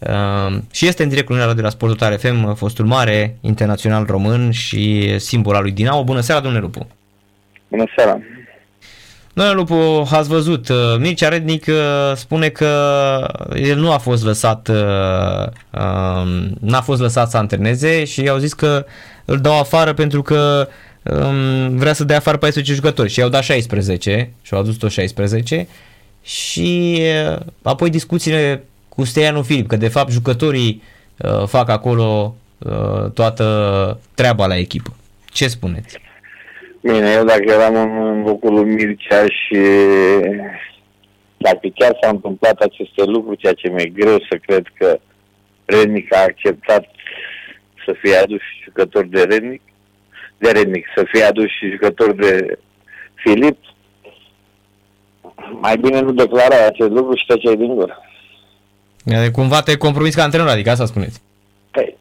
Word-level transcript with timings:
Uh, 0.00 0.58
și 0.70 0.86
este 0.86 1.02
în 1.02 1.08
direct 1.08 1.26
cu 1.26 1.34
de 1.54 1.60
la 1.60 1.68
Sportul 1.68 2.18
FM, 2.18 2.54
fostul 2.54 2.86
mare 2.86 3.36
internațional 3.40 4.04
român 4.04 4.50
și 4.50 5.14
simbol 5.18 5.54
al 5.54 5.62
lui 5.62 5.72
Dinamo. 5.72 6.04
Bună 6.04 6.20
seara, 6.20 6.40
domnule 6.40 6.62
Lupu! 6.62 6.86
Bună 7.68 7.84
seara! 7.96 8.18
Domnule 9.32 9.56
Lupu, 9.56 10.08
ați 10.10 10.28
văzut, 10.28 10.68
uh, 10.68 10.76
Mircea 10.98 11.28
Rednic 11.28 11.66
uh, 11.68 12.16
spune 12.16 12.48
că 12.48 12.66
el 13.54 13.78
nu 13.78 13.92
a 13.92 13.98
fost 13.98 14.24
lăsat 14.24 14.68
uh, 14.68 15.46
um, 15.82 16.56
n-a 16.60 16.80
fost 16.80 17.00
lăsat 17.00 17.30
să 17.30 17.36
antreneze 17.36 18.04
și 18.04 18.28
au 18.28 18.38
zis 18.38 18.52
că 18.52 18.86
îl 19.24 19.38
dau 19.38 19.58
afară 19.58 19.92
pentru 19.92 20.22
că 20.22 20.68
um, 21.02 21.76
vrea 21.76 21.92
să 21.92 22.04
dea 22.04 22.16
afară 22.16 22.36
14 22.36 22.74
jucători 22.74 23.10
și 23.10 23.18
i-au 23.18 23.28
dat 23.28 23.42
16 23.42 24.30
și 24.42 24.54
au 24.54 24.60
adus 24.60 24.76
tot 24.76 24.90
16 24.90 25.68
și 26.22 27.00
apoi 27.62 27.90
discuțiile 27.90 28.64
cu 28.94 29.04
Steianu 29.04 29.42
Filip, 29.42 29.68
că 29.68 29.76
de 29.76 29.88
fapt 29.88 30.10
jucătorii 30.10 30.82
fac 31.46 31.68
acolo 31.68 32.34
toată 33.14 33.44
treaba 34.14 34.46
la 34.46 34.56
echipă. 34.56 34.96
Ce 35.24 35.48
spuneți? 35.48 35.98
Bine, 36.82 37.10
eu 37.10 37.24
dacă 37.24 37.44
eram 37.46 38.02
în 38.02 38.22
locul 38.22 38.54
lui 38.54 38.74
Mircea 38.74 39.24
și 39.24 39.58
dacă 41.36 41.68
chiar 41.74 41.96
s-au 42.02 42.10
întâmplat 42.10 42.60
aceste 42.60 43.04
lucruri, 43.04 43.36
ceea 43.36 43.52
ce 43.52 43.68
mi-e 43.68 43.86
greu 43.86 44.18
să 44.30 44.36
cred 44.46 44.66
că 44.74 45.00
Rednic 45.64 46.14
a 46.14 46.22
acceptat 46.22 46.84
să 47.86 47.94
fie 48.00 48.16
adus 48.16 48.40
jucător 48.64 49.06
de 49.06 49.22
Rednic, 49.22 49.62
de 50.38 50.50
Rednic, 50.50 50.86
să 50.96 51.04
fie 51.12 51.22
adus 51.22 51.44
și 51.44 51.70
jucător 51.70 52.12
de 52.12 52.58
Filip, 53.14 53.58
mai 55.60 55.76
bine 55.76 56.00
nu 56.00 56.12
declara 56.12 56.66
acest 56.66 56.90
lucru 56.90 57.16
și 57.16 57.26
treceai 57.26 57.56
din 57.56 57.74
gură. 57.74 57.98
Cumva 59.32 59.62
te 59.62 59.76
compromis 59.76 60.14
ca 60.14 60.22
antrenor, 60.22 60.48
adică 60.48 60.70
asta 60.70 60.84
spuneți. 60.84 61.20
Păi, 61.70 61.96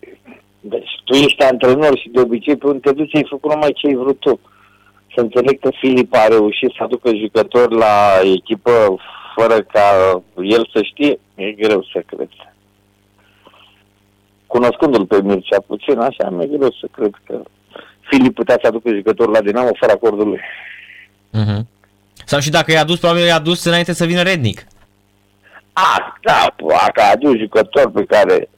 deci 0.60 0.92
tu 1.04 1.14
ești 1.14 1.44
antrenor 1.44 1.98
și 1.98 2.10
de 2.10 2.20
obicei 2.20 2.56
pe 2.56 2.66
unde 2.66 2.80
te 2.80 2.92
duci 2.92 3.16
ai 3.16 3.26
făcut 3.30 3.54
numai 3.54 3.72
ce 3.76 3.88
ai 3.88 3.96
vrut 3.96 4.20
tu 4.20 4.40
să 5.16 5.22
înțeleg 5.22 5.60
că 5.60 5.70
Filip 5.80 6.14
a 6.14 6.28
reușit 6.28 6.72
să 6.78 6.84
aducă 6.84 7.16
jucători 7.16 7.76
la 7.76 8.20
echipă 8.36 8.96
fără 9.36 9.62
ca 9.62 9.86
el 10.44 10.70
să 10.74 10.82
știe, 10.82 11.20
e 11.36 11.52
greu 11.52 11.88
să 11.94 12.04
cred. 12.06 12.30
Cunoscându-l 14.48 15.06
pe 15.06 15.22
Mircea 15.22 15.60
puțin, 15.68 16.00
așa, 16.00 16.30
mi-e 16.30 16.58
greu 16.58 16.72
să 16.80 16.88
cred 16.92 17.14
că 17.26 17.42
Filip 18.10 18.34
putea 18.36 18.58
să 18.62 18.68
aducă 18.68 18.90
jucători 18.90 19.32
la 19.32 19.42
Dinamo 19.42 19.70
fără 19.80 19.92
acordul 19.92 20.28
lui. 20.28 20.40
Uh-huh. 21.40 21.62
Sau 22.26 22.40
și 22.40 22.50
dacă 22.50 22.72
i-a 22.72 22.82
adus, 22.82 23.00
probabil 23.00 23.24
i-a 23.24 23.36
adus 23.36 23.64
înainte 23.64 23.94
să 23.94 24.06
vină 24.06 24.22
Rednic. 24.22 24.66
A, 25.84 26.18
da, 26.22 26.56
dacă 26.58 27.02
a 27.02 27.12
adus 27.12 27.38
jucători 27.38 27.92
pe 27.92 28.04
care 28.04 28.50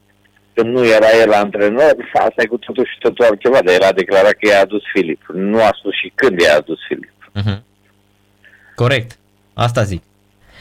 când 0.54 0.74
nu 0.74 0.86
era 0.86 1.08
el 1.22 1.34
antrenor, 1.34 1.96
asta 2.14 2.42
e 2.42 2.46
cu 2.46 2.58
totul 2.58 2.86
și 2.86 2.98
totul 3.00 3.26
altceva, 3.26 3.60
dar 3.66 3.74
el 3.74 3.84
a 3.84 3.92
declarat 3.92 4.32
că 4.32 4.48
i-a 4.48 4.62
adus 4.62 4.82
Filip. 4.94 5.22
Nu 5.34 5.64
a 5.64 5.76
spus 5.80 5.94
și 5.94 6.12
când 6.16 6.40
i-a 6.40 6.56
adus 6.56 6.78
Filip. 6.88 7.12
Uh-huh. 7.40 7.60
Corect. 8.76 9.18
Asta 9.54 9.84
zic. 9.84 10.04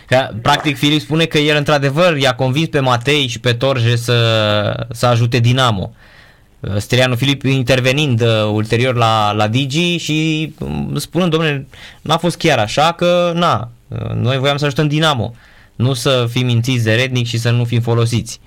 Că, 0.07 0.29
practic, 0.43 0.77
Filip 0.77 1.01
spune 1.01 1.25
că 1.25 1.39
el, 1.39 1.57
într-adevăr, 1.57 2.17
i-a 2.17 2.35
convins 2.35 2.69
pe 2.69 2.81
Matei 2.81 3.27
și 3.27 3.41
pe 3.41 3.53
Torje 3.53 3.97
să, 3.97 4.87
să 4.91 5.07
ajute 5.07 5.39
Dinamo. 5.39 5.93
Sterianu 6.77 7.15
Filip 7.15 7.43
intervenind 7.43 8.21
uh, 8.21 8.29
ulterior 8.53 8.95
la, 8.95 9.33
la 9.33 9.49
Digi 9.49 9.97
și 9.97 10.53
um, 10.59 10.97
spunând, 10.97 11.31
domnule, 11.31 11.67
n-a 12.03 12.17
fost 12.17 12.37
chiar 12.37 12.59
așa 12.59 12.93
că, 12.93 13.33
na, 13.35 13.71
uh, 13.89 14.11
noi 14.15 14.39
voiam 14.39 14.57
să 14.57 14.65
ajutăm 14.65 14.89
Dinamo, 14.89 15.35
nu 15.81 15.93
să 15.93 16.27
fim 16.31 16.47
mințiți 16.47 16.85
de 16.85 16.95
rednic 16.95 17.27
și 17.27 17.39
să 17.39 17.51
nu 17.51 17.65
fim 17.65 17.81
folosiți. 17.81 18.41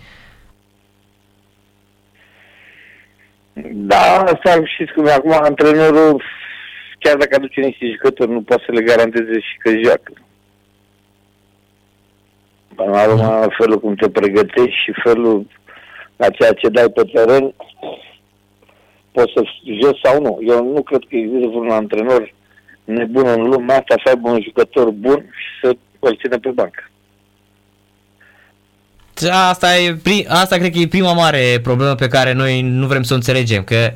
Da, 3.71 4.23
asta 4.23 4.61
știți 4.65 4.93
cum 4.93 5.07
acum 5.07 5.31
antrenorul, 5.31 6.23
chiar 6.99 7.15
dacă 7.17 7.35
aduce 7.35 7.61
niște 7.61 7.91
jucători, 7.91 8.31
nu 8.31 8.41
poate 8.41 8.63
să 8.65 8.71
le 8.71 8.81
garanteze 8.81 9.39
și 9.39 9.57
că 9.57 9.71
joacă. 9.83 10.13
Până 12.75 12.91
la 12.91 13.07
urmă, 13.07 13.47
felul 13.57 13.79
cum 13.79 13.95
te 13.95 14.09
pregătești 14.09 14.81
și 14.83 14.91
felul 15.03 15.47
la 16.15 16.29
ceea 16.29 16.51
ce 16.51 16.69
dai 16.69 16.89
pe 16.89 17.03
teren, 17.13 17.53
poți 19.11 19.33
să 19.35 19.41
joci 19.81 19.99
sau 20.03 20.21
nu. 20.21 20.39
Eu 20.47 20.73
nu 20.73 20.81
cred 20.81 21.01
că 21.09 21.15
există 21.15 21.47
vreun 21.47 21.69
antrenor 21.69 22.33
nebun 22.83 23.27
în 23.27 23.41
lumea 23.41 23.77
asta 23.77 23.95
să 24.03 24.09
aibă 24.09 24.29
un 24.29 24.41
jucător 24.41 24.89
bun 24.89 25.19
și 25.19 25.59
să 25.61 25.75
îl 25.99 26.17
țină 26.21 26.37
pe 26.39 26.49
bancă. 26.49 26.83
Asta, 29.49 29.77
e, 29.77 29.97
asta 30.27 30.55
cred 30.55 30.71
că 30.71 30.77
e 30.79 30.87
prima 30.87 31.13
mare 31.13 31.59
problemă 31.63 31.95
pe 31.95 32.07
care 32.07 32.33
noi 32.33 32.61
nu 32.61 32.87
vrem 32.87 33.03
să 33.03 33.13
o 33.13 33.15
înțelegem, 33.15 33.63
că 33.63 33.91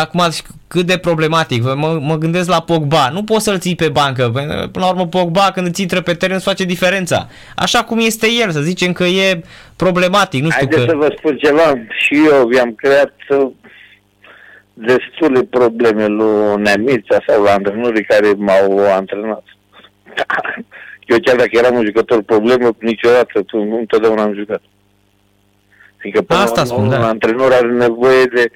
acum 0.00 0.22
cât 0.68 0.86
de 0.86 0.98
problematic, 0.98 1.62
mă, 1.62 1.98
mă 2.00 2.16
gândesc 2.16 2.48
la 2.48 2.62
Pogba, 2.62 3.08
nu 3.12 3.24
poți 3.24 3.44
să-l 3.44 3.58
ții 3.58 3.74
pe 3.74 3.88
bancă, 3.88 4.30
până 4.72 4.84
la 4.84 4.88
urmă 4.88 5.06
Pogba 5.06 5.50
când 5.54 5.66
îți 5.66 5.80
intră 5.80 6.00
pe 6.00 6.14
teren 6.14 6.36
îți 6.36 6.44
face 6.44 6.64
diferența, 6.64 7.28
așa 7.56 7.84
cum 7.84 7.98
este 7.98 8.26
el, 8.42 8.50
să 8.50 8.60
zicem 8.60 8.92
că 8.92 9.04
e 9.04 9.42
problematic, 9.76 10.42
nu 10.42 10.50
știu 10.50 10.66
Haideți 10.66 10.84
că... 10.84 10.90
să 10.90 10.96
vă 10.96 11.14
spun 11.18 11.36
ceva, 11.36 11.74
și 11.98 12.14
eu 12.30 12.50
i-am 12.50 12.72
creat 12.74 13.14
uh, 13.28 13.50
destule 14.72 15.42
probleme 15.42 16.06
lui 16.06 16.62
Neamița 16.62 17.18
sau 17.26 17.42
la 17.42 17.52
antrenorii 17.52 18.04
care 18.04 18.32
m-au 18.36 18.92
antrenat. 18.92 19.44
Eu 21.06 21.18
chiar 21.24 21.36
dacă 21.36 21.50
eram 21.52 21.76
un 21.76 21.84
jucător 21.84 22.22
problemă, 22.22 22.76
niciodată, 22.78 23.42
tu, 23.42 23.64
nu 23.64 23.78
întotdeauna 23.78 24.22
am 24.22 24.34
jucat. 24.34 24.62
Fiindcă 25.96 26.22
până 26.22 26.40
Asta 26.40 26.64
spun, 26.64 26.82
un 26.82 26.88
da. 26.88 27.08
antrenor 27.08 27.52
are 27.52 27.66
nevoie 27.66 28.24
de 28.24 28.50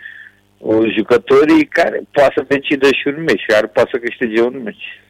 uh, 0.59 0.95
jucătorii 0.97 1.65
care 1.65 2.03
poate 2.11 2.33
să 2.37 2.45
decidă 2.49 2.87
și 2.87 3.07
un 3.07 3.23
meci, 3.23 3.45
care 3.47 3.67
poate 3.67 3.91
să 3.93 3.99
câștige 3.99 4.41
un 4.43 4.61
meci. 4.65 5.01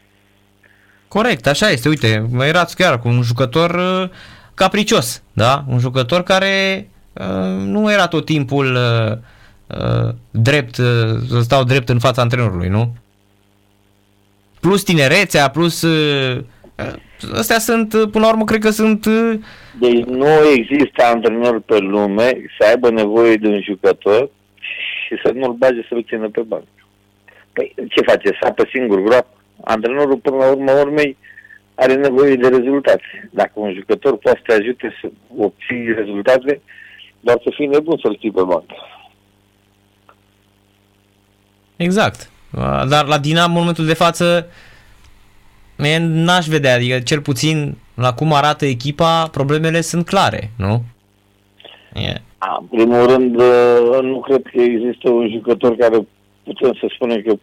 Corect, 1.09 1.47
așa 1.47 1.71
este. 1.71 1.89
Uite, 1.89 2.27
mă 2.31 2.45
erați 2.45 2.77
chiar 2.77 2.99
cu 2.99 3.09
un 3.09 3.23
jucător 3.23 3.71
uh, 3.71 4.09
capricios, 4.55 5.23
da? 5.33 5.65
Un 5.69 5.79
jucător 5.79 6.23
care 6.23 6.89
uh, 7.13 7.27
nu 7.65 7.93
era 7.93 8.07
tot 8.07 8.25
timpul 8.25 8.75
uh, 8.75 9.19
uh, 9.79 10.15
drept, 10.31 10.77
uh, 10.77 10.87
să 11.29 11.41
stau 11.41 11.65
drept 11.65 11.89
în 11.89 11.99
fața 11.99 12.23
antrenorului, 12.23 12.69
nu? 12.69 12.95
Plus 14.61 14.83
tinerețea, 14.83 15.51
plus 15.51 15.83
uh, 15.83 16.45
Astea 17.33 17.59
sunt, 17.59 17.89
până 17.89 18.25
la 18.25 18.29
urmă, 18.29 18.45
cred 18.45 18.61
că 18.61 18.71
sunt... 18.71 19.05
Uh, 19.05 19.39
deci 19.79 20.05
nu 20.05 20.29
există 20.55 21.05
antrenor 21.05 21.61
pe 21.61 21.79
lume 21.79 22.45
să 22.59 22.67
aibă 22.69 22.91
nevoie 22.91 23.37
de 23.37 23.49
un 23.49 23.61
jucător 23.63 24.31
și 25.07 25.15
să 25.25 25.33
nu-l 25.35 25.53
bage 25.53 25.87
să-l 25.89 26.05
țină 26.09 26.29
pe 26.29 26.41
bancă. 26.41 26.67
Păi 27.53 27.75
ce 27.89 28.03
face? 28.07 28.29
Să 28.41 28.47
apă 28.47 28.69
singur 28.73 29.03
groap? 29.03 29.27
Antrenorul, 29.65 30.17
până 30.17 30.37
la 30.37 30.51
urmă 30.51 30.73
urmei, 30.73 31.17
are 31.75 31.95
nevoie 31.95 32.35
de 32.35 32.49
rezultate. 32.49 33.29
Dacă 33.31 33.53
un 33.55 33.75
jucător 33.75 34.17
poate 34.17 34.41
să 34.47 34.53
te 34.53 34.61
ajute 34.61 34.97
să 35.01 35.11
obții 35.37 35.95
rezultate, 35.97 36.61
doar 37.21 37.41
să 37.43 37.53
fii 37.55 37.67
nebun 37.67 37.99
să-l 38.03 38.17
ții 38.21 38.31
pe 38.31 38.43
bancă. 38.43 38.75
Exact. 41.77 42.31
Dar 42.89 43.07
la 43.07 43.19
Dinamo, 43.19 43.53
în 43.53 43.59
momentul 43.59 43.87
de 43.87 43.95
față, 43.95 44.25
Mie 44.25 44.78
n-aș 45.99 46.47
vedea, 46.47 46.75
adică 46.75 46.99
cel 46.99 47.21
puțin 47.21 47.77
la 47.95 48.13
cum 48.13 48.33
arată 48.33 48.67
echipa, 48.67 49.29
problemele 49.33 49.81
sunt 49.81 50.07
clare, 50.07 50.51
nu? 50.57 50.83
Yeah. 51.95 52.17
În 52.61 52.67
primul 52.67 53.07
rând, 53.07 53.41
uh, 53.41 53.99
nu 54.03 54.21
cred 54.21 54.43
că 54.43 54.61
există 54.61 55.11
un 55.11 55.31
jucător 55.31 55.77
care 55.77 56.07
putem 56.43 56.73
să 56.73 56.87
spunem 56.95 57.23
că 57.27 57.35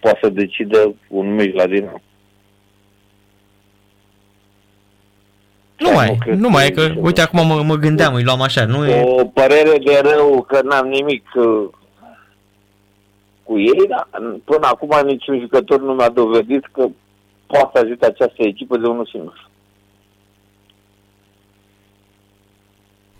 poate 0.00 0.18
să 0.22 0.28
decidă 0.28 0.94
un 1.08 1.34
meci 1.34 1.54
la 1.54 1.66
Dinamo. 1.66 2.00
Nu 5.76 5.90
mai, 5.90 6.18
nu, 6.26 6.34
nu 6.34 6.48
mai, 6.48 6.66
e 6.66 6.70
că, 6.70 6.92
uite, 7.00 7.20
acum 7.20 7.46
mă, 7.46 7.62
mă 7.62 7.74
gândeam, 7.74 8.14
îi 8.14 8.22
luam 8.22 8.40
așa, 8.40 8.64
nu 8.64 8.86
e... 8.86 9.02
O 9.02 9.24
părere 9.24 9.78
de 9.84 10.00
rău 10.02 10.42
că 10.48 10.60
n-am 10.62 10.86
nimic 10.86 11.24
uh, 11.34 11.68
cu 13.42 13.58
ei, 13.58 13.86
dar 13.88 14.08
până 14.44 14.66
acum 14.66 15.06
niciun 15.06 15.40
jucător 15.40 15.80
nu 15.80 15.92
mi-a 15.92 16.08
dovedit 16.08 16.66
că 16.72 16.86
poate 17.46 17.70
să 17.72 17.84
ajute 17.84 18.06
această 18.06 18.42
echipă 18.42 18.76
de 18.76 18.86
unul 18.86 19.06
singur. 19.06 19.48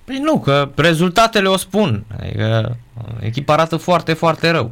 Păi 0.04 0.18
nu, 0.18 0.40
că 0.40 0.68
rezultatele 0.76 1.48
o 1.48 1.56
spun. 1.56 2.04
Adică 2.20 2.76
echipa 3.20 3.52
arată 3.52 3.76
foarte, 3.76 4.12
foarte 4.12 4.50
rău. 4.50 4.70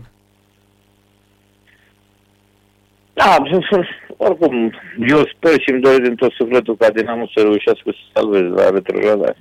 Da, 3.13 3.37
oricum, 4.17 4.73
eu 5.09 5.27
sper 5.37 5.61
și 5.61 5.71
îmi 5.71 5.81
doresc 5.81 6.01
din 6.01 6.15
tot 6.15 6.33
sufletul 6.33 6.77
ca 6.77 6.91
Dinamo 6.91 7.27
să 7.35 7.43
reușească 7.43 7.91
să 7.91 7.99
salveze 8.13 8.45
la 8.45 8.71
retrogradare. 8.71 9.37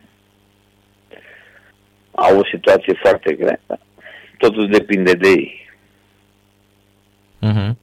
Au 2.11 2.37
o 2.37 2.45
situație 2.45 2.93
foarte 3.01 3.33
grea, 3.33 3.59
totul 4.37 4.69
depinde 4.69 5.13
de 5.13 5.27
ei. 5.27 5.61
Uh-huh. 7.41 7.82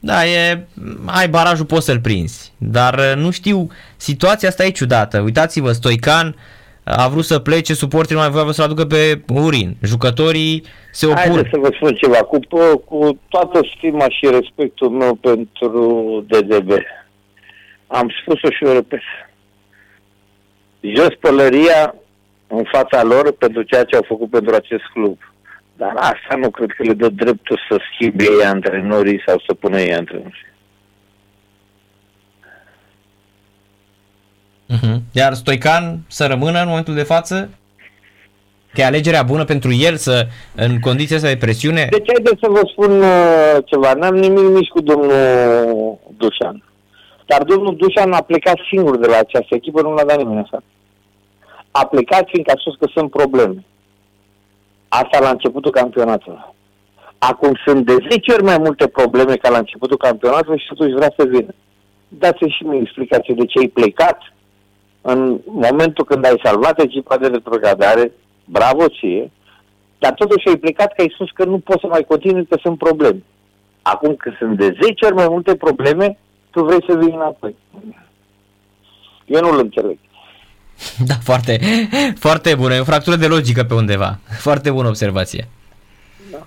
Da, 0.00 0.26
e, 0.26 0.66
ai 1.06 1.28
barajul 1.28 1.64
poți 1.64 1.84
să-l 1.84 2.00
prinzi, 2.00 2.52
dar 2.56 2.94
uh, 2.98 3.12
nu 3.16 3.30
știu, 3.30 3.66
situația 3.96 4.48
asta 4.48 4.64
e 4.64 4.70
ciudată. 4.70 5.20
Uitați-vă, 5.20 5.72
Stoican 5.72 6.34
a 6.84 7.08
vrut 7.08 7.24
să 7.24 7.38
plece, 7.38 7.74
suporterii 7.74 8.16
nu 8.16 8.22
mai 8.22 8.30
voiau 8.30 8.50
să-l 8.50 8.64
aducă 8.64 8.84
pe 8.84 9.20
Urin. 9.34 9.76
Jucătorii 9.82 10.64
se 10.92 11.06
opun. 11.06 11.18
Haideți 11.18 11.48
să 11.52 11.58
vă 11.58 11.70
spun 11.74 11.94
ceva. 11.94 12.16
Cu, 12.16 12.38
cu 12.84 13.18
toată 13.28 13.60
stima 13.76 14.08
și 14.08 14.26
respectul 14.30 14.90
meu 14.90 15.14
pentru 15.14 16.24
DDB, 16.28 16.70
am 17.86 18.08
spus-o 18.22 18.50
și 18.50 18.64
o 18.64 18.72
repet. 18.72 19.00
Jos 20.80 21.14
pălăria 21.20 21.94
în 22.46 22.64
fața 22.72 23.02
lor 23.02 23.32
pentru 23.32 23.62
ceea 23.62 23.84
ce 23.84 23.96
au 23.96 24.04
făcut 24.06 24.30
pentru 24.30 24.54
acest 24.54 24.84
club. 24.92 25.18
Dar 25.78 25.92
asta 25.96 26.36
nu 26.36 26.50
cred 26.50 26.70
că 26.70 26.82
le 26.82 26.92
dă 26.92 27.08
dreptul 27.08 27.60
să 27.68 27.80
schimbe 27.92 28.24
ei 28.24 28.44
antrenorii 28.44 29.22
sau 29.26 29.42
să 29.46 29.54
pună 29.54 29.80
ei 29.80 29.94
antrenorii. 29.94 30.46
Uh-huh. 34.74 34.96
Iar 35.12 35.34
Stoican 35.34 35.98
să 36.08 36.26
rămână 36.26 36.60
în 36.60 36.68
momentul 36.68 36.94
de 36.94 37.02
față? 37.02 37.50
Că 38.72 38.80
e 38.80 38.84
alegerea 38.84 39.22
bună 39.22 39.44
pentru 39.44 39.72
el 39.72 39.96
să, 39.96 40.26
în 40.54 40.80
condiția 40.80 41.16
asta 41.16 41.28
de 41.28 41.36
presiune? 41.36 41.86
Deci 41.90 42.10
haideți 42.12 42.40
să 42.40 42.48
vă 42.50 42.60
spun 42.70 43.00
uh, 43.00 43.56
ceva. 43.64 43.92
N-am 43.92 44.14
nimic 44.14 44.56
nici 44.56 44.68
cu 44.68 44.80
domnul 44.80 45.98
Dușan. 46.16 46.64
Dar 47.26 47.42
domnul 47.42 47.76
Dușan 47.76 48.12
a 48.12 48.20
plecat 48.20 48.58
singur 48.70 48.98
de 48.98 49.06
la 49.06 49.16
această 49.16 49.54
echipă, 49.54 49.82
nu 49.82 49.94
l-a 49.94 50.04
dat 50.04 50.16
nimeni 50.16 50.38
așa. 50.38 50.62
A 51.70 51.86
plecat 51.86 52.28
fiindcă 52.28 52.52
a 52.54 52.60
spus 52.60 52.74
că 52.76 52.86
sunt 52.94 53.10
probleme. 53.10 53.64
Asta 54.88 55.20
la 55.20 55.30
începutul 55.30 55.70
campionatului. 55.70 56.44
Acum 57.18 57.52
sunt 57.64 57.86
de 57.86 57.96
10 58.10 58.32
ori 58.32 58.42
mai 58.42 58.58
multe 58.58 58.86
probleme 58.88 59.36
ca 59.36 59.48
la 59.48 59.58
începutul 59.58 59.96
campionatului 59.96 60.58
și 60.58 60.66
totuși 60.66 60.94
vrea 60.94 61.12
să 61.16 61.24
vină. 61.24 61.54
Dați-mi 62.08 62.50
și 62.50 62.62
mie 62.62 62.80
explicație 62.80 63.34
de 63.34 63.44
ce 63.44 63.58
ai 63.58 63.68
plecat 63.68 64.18
în 65.00 65.40
momentul 65.44 66.04
când 66.04 66.24
ai 66.24 66.40
salvat 66.42 66.80
echipa 66.80 67.16
de 67.16 67.26
retrogradare, 67.26 68.12
bravo 68.44 68.88
ție, 68.88 69.30
dar 69.98 70.12
totuși 70.12 70.48
ai 70.48 70.56
plecat 70.56 70.92
că 70.92 71.00
ai 71.00 71.12
spus 71.14 71.30
că 71.30 71.44
nu 71.44 71.58
poți 71.58 71.80
să 71.80 71.86
mai 71.86 72.04
continui, 72.08 72.46
că 72.46 72.56
sunt 72.60 72.78
probleme. 72.78 73.22
Acum 73.82 74.14
că 74.14 74.32
sunt 74.38 74.56
de 74.56 74.76
10 74.82 75.04
ori 75.04 75.14
mai 75.14 75.28
multe 75.28 75.56
probleme, 75.56 76.18
tu 76.50 76.64
vrei 76.64 76.84
să 76.88 76.96
vii 76.96 77.12
înapoi. 77.12 77.56
Eu 79.26 79.40
nu-l 79.40 79.58
înțeleg. 79.58 79.98
Da, 81.06 81.14
foarte, 81.22 81.60
foarte 82.18 82.54
bună. 82.54 82.74
E 82.74 82.80
o 82.80 82.84
fractură 82.84 83.16
de 83.16 83.26
logică 83.26 83.64
pe 83.64 83.74
undeva. 83.74 84.18
Foarte 84.38 84.70
bună 84.70 84.88
observație. 84.88 85.48
Da. 86.30 86.46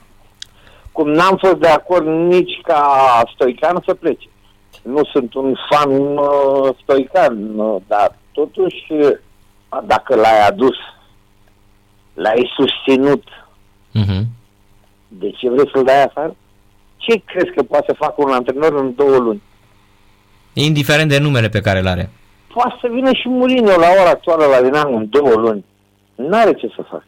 Cum 0.92 1.10
n-am 1.10 1.38
fost 1.38 1.56
de 1.56 1.68
acord 1.68 2.06
nici 2.06 2.60
ca 2.64 3.22
Stoican 3.34 3.84
să 3.86 3.94
plece. 3.94 4.28
Nu 4.84 5.02
sunt 5.12 5.34
un 5.34 5.56
fan 5.70 5.92
uh, 5.92 6.76
Stoican, 6.84 7.60
uh, 7.60 7.82
dar 7.88 8.18
totuși, 8.32 8.86
dacă 9.86 10.16
l-ai 10.16 10.48
adus, 10.48 10.76
l-ai 12.14 12.52
susținut, 12.56 13.24
uh-huh. 14.00 14.24
de 15.08 15.30
ce 15.30 15.50
vrei 15.50 15.70
să-l 15.74 15.84
dai 15.84 16.04
afară? 16.04 16.36
Ce 16.98 17.22
crezi 17.26 17.52
că 17.56 17.64
poate 17.64 17.86
să 17.88 17.96
facă 17.98 18.16
un 18.18 18.32
antrenor 18.32 18.80
în 18.80 18.96
două 18.96 19.18
luni? 19.18 19.42
Indiferent 20.54 21.10
de 21.10 21.18
numele 21.18 21.50
pe 21.50 21.62
care 21.62 21.80
îl 21.80 21.88
are. 21.88 22.10
Poate 22.54 22.78
să 22.82 22.88
vină 22.88 23.14
și 23.14 23.28
Mourinho 23.28 23.80
la 23.80 23.88
ora 24.02 24.10
actuală 24.10 24.46
la 24.46 24.62
Dinamo 24.62 24.96
în 24.96 25.10
două 25.10 25.34
luni. 25.34 25.66
N-are 26.16 26.54
ce 26.54 26.68
să 26.76 26.82
facă. 26.82 27.06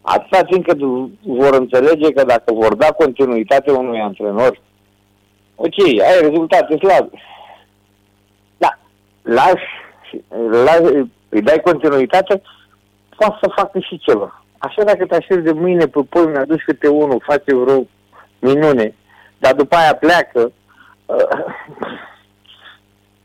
Atâta 0.00 0.42
timp 0.42 0.66
cât 0.66 0.78
vor 1.22 1.54
înțelege 1.54 2.12
că 2.12 2.24
dacă 2.24 2.52
vor 2.52 2.74
da 2.74 2.86
continuitate 2.86 3.70
unui 3.70 4.00
antrenor, 4.00 4.60
ok, 5.54 5.78
ai 5.78 6.20
rezultate 6.20 6.76
slabe. 6.76 7.10
Da, 8.56 8.78
lași 9.22 9.82
la, 10.64 10.72
îi 11.28 11.42
dai 11.42 11.60
continuitate, 11.64 12.42
poate 13.16 13.38
să 13.42 13.52
facă 13.56 13.78
și 13.78 13.98
ceva. 13.98 14.44
Așa 14.58 14.84
dacă 14.84 15.06
te 15.06 15.14
așezi 15.14 15.42
de 15.42 15.52
mâine 15.52 15.86
pe 15.86 16.00
poi, 16.08 16.26
mi-aduci 16.26 16.64
câte 16.64 16.88
unul, 16.88 17.22
face 17.24 17.54
vreo 17.54 17.86
minune, 18.38 18.94
dar 19.38 19.54
după 19.54 19.76
aia 19.76 19.94
pleacă, 19.94 20.52
uh, 21.06 21.44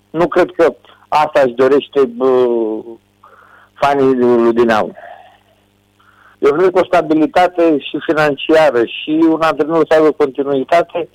nu 0.09 0.27
cred 0.27 0.51
că 0.57 0.75
asta 1.07 1.41
își 1.45 1.53
dorește 1.53 1.99
uh, 2.17 2.79
fanii 3.73 4.15
lui 4.15 4.53
Dinamo. 4.53 4.91
Eu 6.39 6.51
cred 6.51 6.71
că 6.71 6.79
o 6.79 6.85
stabilitate 6.85 7.77
și 7.79 7.97
financiară 8.05 8.83
și 8.85 9.25
un 9.29 9.41
antrenor 9.41 9.85
să 9.89 9.95
aibă 9.97 10.11
continuitate 10.11 11.09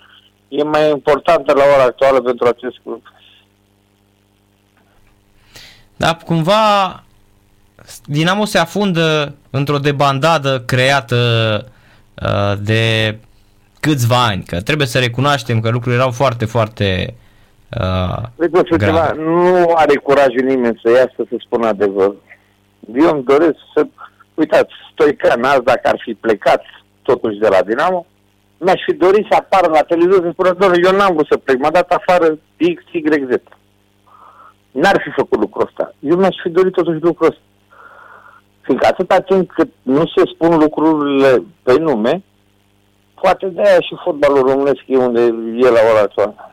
e 0.48 0.62
mai 0.62 0.90
importantă 0.90 1.52
la 1.52 1.62
ora 1.74 1.82
actuală 1.82 2.20
pentru 2.20 2.46
acest 2.46 2.76
club. 2.82 3.02
Dar 5.96 6.16
cumva 6.24 7.02
Dinamo 8.04 8.44
se 8.44 8.58
afundă 8.58 9.34
într-o 9.50 9.78
debandadă 9.78 10.60
creată 10.60 11.16
uh, 12.22 12.52
de 12.60 13.18
câțiva 13.80 14.24
ani, 14.24 14.42
că 14.42 14.60
trebuie 14.60 14.86
să 14.86 14.98
recunoaștem 14.98 15.60
că 15.60 15.68
lucrurile 15.68 16.00
erau 16.00 16.10
foarte, 16.10 16.44
foarte 16.44 17.14
uh, 17.80 18.78
ceva, 18.78 19.12
nu 19.12 19.72
are 19.74 19.96
curajul 19.96 20.42
nimeni 20.42 20.80
să 20.82 20.90
iasă 20.90 21.28
să 21.28 21.36
spună 21.38 21.66
adevăr. 21.66 22.14
Eu 22.94 23.14
îmi 23.14 23.24
doresc 23.24 23.56
să... 23.74 23.86
Uitați, 24.34 24.72
Stoican 24.92 25.44
azi, 25.44 25.62
dacă 25.62 25.88
ar 25.88 26.00
fi 26.04 26.14
plecat 26.14 26.62
totuși 27.02 27.38
de 27.38 27.48
la 27.48 27.62
Dinamo, 27.62 28.06
mi-aș 28.58 28.80
fi 28.86 28.92
dorit 28.92 29.26
să 29.30 29.36
apară 29.38 29.72
la 29.72 29.80
televizor 29.80 30.22
să 30.22 30.30
spună, 30.32 30.74
eu 30.84 30.96
n-am 30.96 31.14
vrut 31.14 31.26
să 31.26 31.36
plec, 31.36 31.58
m-a 31.58 31.70
dat 31.70 31.90
afară 31.90 32.38
X, 32.56 32.82
Y, 32.92 33.26
Z 33.30 33.40
n-ar 34.72 35.00
fi 35.02 35.10
făcut 35.10 35.38
lucrul 35.38 35.66
ăsta. 35.66 35.94
Eu 35.98 36.16
mi-aș 36.16 36.36
fi 36.42 36.48
dorit 36.48 36.72
totuși 36.72 37.00
lucrul 37.00 37.26
ăsta. 37.26 37.42
Fiindcă 38.60 38.86
atâta 38.86 39.20
timp 39.20 39.50
cât 39.50 39.70
nu 39.82 40.06
se 40.06 40.22
spun 40.34 40.58
lucrurile 40.58 41.42
pe 41.62 41.78
nume, 41.78 42.22
poate 43.20 43.46
de 43.46 43.60
aia 43.60 43.80
și 43.80 44.00
fotbalul 44.04 44.50
românesc 44.50 44.80
e 44.86 44.96
unde 44.96 45.20
e 45.66 45.70
la 45.70 45.80
ora 45.90 46.00
actuală. 46.02 46.51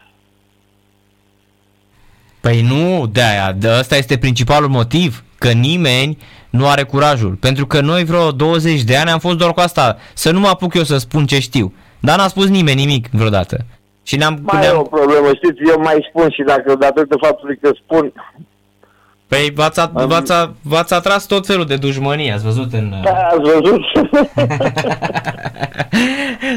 Păi 2.41 2.61
nu 2.61 3.07
de 3.07 3.21
aia, 3.21 3.51
de 3.51 3.67
asta 3.67 3.95
este 3.95 4.17
principalul 4.17 4.69
motiv, 4.69 5.23
că 5.37 5.51
nimeni 5.51 6.17
nu 6.49 6.67
are 6.67 6.83
curajul. 6.83 7.37
Pentru 7.39 7.65
că 7.67 7.81
noi 7.81 8.03
vreo 8.03 8.31
20 8.31 8.83
de 8.83 8.95
ani 8.95 9.09
am 9.09 9.19
fost 9.19 9.37
doar 9.37 9.53
cu 9.53 9.59
asta, 9.59 9.97
să 10.13 10.31
nu 10.31 10.39
mă 10.39 10.47
apuc 10.47 10.73
eu 10.73 10.83
să 10.83 10.97
spun 10.97 11.25
ce 11.25 11.39
știu. 11.39 11.73
Dar 11.99 12.17
n-a 12.17 12.27
spus 12.27 12.47
nimeni 12.47 12.85
nimic 12.85 13.07
vreodată. 13.11 13.57
Și 14.03 14.15
ne-am, 14.15 14.39
mai 14.41 14.59
ne-am... 14.59 14.75
e 14.75 14.79
o 14.79 14.81
problemă, 14.81 15.27
știți, 15.33 15.69
eu 15.69 15.81
mai 15.81 16.07
spun 16.09 16.29
și 16.29 16.41
dacă 16.41 16.75
datorită 16.75 17.17
faptului 17.21 17.57
că 17.61 17.71
spun... 17.83 18.13
Păi 19.29 19.51
v-ați, 19.55 19.79
am... 19.79 19.91
v-ați, 19.93 20.33
v-ați 20.61 20.93
atras 20.93 21.25
tot 21.25 21.45
felul 21.45 21.65
de 21.65 21.75
dușmănie, 21.75 22.31
ați 22.33 22.43
văzut 22.43 22.73
în... 22.73 22.93
Da, 23.03 23.11
ați 23.11 23.51
văzut? 23.51 23.81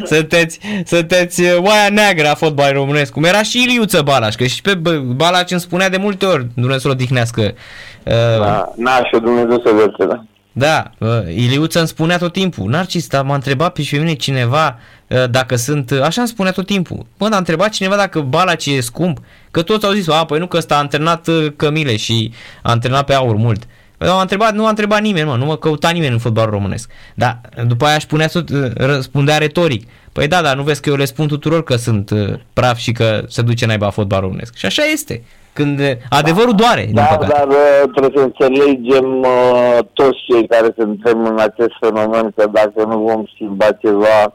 sunteți, 0.13 0.59
sunteți 0.85 1.43
oaia 1.55 1.89
neagră 1.91 2.29
a 2.29 2.35
fotbalului 2.35 2.79
românesc, 2.79 3.13
cum 3.13 3.25
era 3.25 3.43
și 3.43 3.63
Iliuță 3.63 4.03
Balaș, 4.03 4.35
că 4.35 4.45
și 4.45 4.63
pe 4.63 4.75
Balaș 5.15 5.51
îmi 5.51 5.61
spunea 5.61 5.89
de 5.89 5.97
multe 5.97 6.27
ori, 6.27 6.47
Dumnezeu 6.55 6.79
să-l 6.79 6.91
odihnească. 6.91 7.41
Uh, 7.41 8.39
da, 8.39 8.73
n-a 8.77 8.97
și 8.97 9.21
Dumnezeu 9.21 9.63
să 9.65 9.71
vede, 9.75 10.13
da. 10.13 10.23
Da, 10.53 10.91
Iliuță 11.29 11.79
îmi 11.79 11.89
spunea 11.89 12.19
tot 12.19 12.33
timpul, 12.33 12.71
Narcis, 12.71 13.07
dar 13.07 13.25
m-a 13.25 13.35
întrebat 13.35 13.73
pe 13.73 13.83
și 13.83 13.95
pe 13.95 14.01
mine 14.01 14.15
cineva 14.15 14.79
uh, 15.09 15.31
dacă 15.31 15.57
sunt, 15.57 15.91
uh, 15.91 16.01
așa 16.01 16.21
îmi 16.21 16.31
spunea 16.31 16.53
tot 16.53 16.67
timpul, 16.67 16.97
mă, 16.97 17.27
dar 17.27 17.33
a 17.33 17.37
întrebat 17.37 17.71
cineva 17.71 17.97
dacă 17.97 18.21
Balaci 18.21 18.67
e 18.67 18.81
scump, 18.81 19.19
că 19.51 19.63
toți 19.63 19.87
au 19.87 19.93
zis, 19.93 20.09
a, 20.09 20.25
păi 20.25 20.39
nu 20.39 20.47
că 20.47 20.57
ăsta 20.57 20.75
a 20.75 20.79
antrenat 20.79 21.27
uh, 21.27 21.53
Cămile 21.57 21.97
și 21.97 22.33
a 22.63 22.71
antrenat 22.71 23.05
pe 23.05 23.15
aur 23.15 23.37
mult. 23.37 23.63
Păi, 23.97 24.09
a 24.09 24.21
întrebat, 24.21 24.55
nu 24.55 24.67
a 24.67 24.69
întrebat 24.69 25.01
nimeni, 25.01 25.27
mă, 25.27 25.37
nu 25.37 25.45
mă 25.45 25.57
căuta 25.57 25.91
nimeni 25.91 26.13
în 26.13 26.19
fotbalul 26.19 26.51
românesc. 26.51 26.91
Da, 27.15 27.41
după 27.67 27.85
aia 27.85 27.95
își 27.95 28.07
punea, 28.07 28.29
răspundea 28.75 29.39
retoric. 29.39 29.89
Păi 30.13 30.29
da, 30.29 30.43
dar 30.43 30.57
nu 30.57 30.63
vezi 30.63 30.81
că 30.81 30.89
eu 30.89 30.97
le 30.97 31.05
spun 31.05 31.29
tuturor 31.29 31.65
că 31.65 31.77
sunt 31.77 32.11
praf 32.53 32.79
și 32.79 32.93
că 32.93 33.25
se 33.29 33.43
duce 33.43 33.67
naiba 33.67 33.91
fotbalul 33.91 34.25
românesc. 34.25 34.57
Și 34.57 34.67
așa 34.67 34.83
este. 34.83 35.23
Când 35.53 35.81
adevărul 36.11 36.55
doare, 36.55 36.89
da, 36.93 37.03
din 37.03 37.17
păcate. 37.17 37.27
Dar 37.27 37.49
uh, 37.49 37.83
trebuie 37.95 38.13
să 38.17 38.23
înțelegem 38.23 39.19
uh, 39.21 39.79
toți 39.93 40.19
cei 40.27 40.47
care 40.47 40.75
suntem 40.77 41.25
în 41.25 41.39
acest 41.39 41.75
fenomen 41.81 42.33
că 42.37 42.47
dacă 42.53 42.85
nu 42.85 42.99
vom 42.99 43.25
schimba 43.35 43.73
ceva 43.73 44.35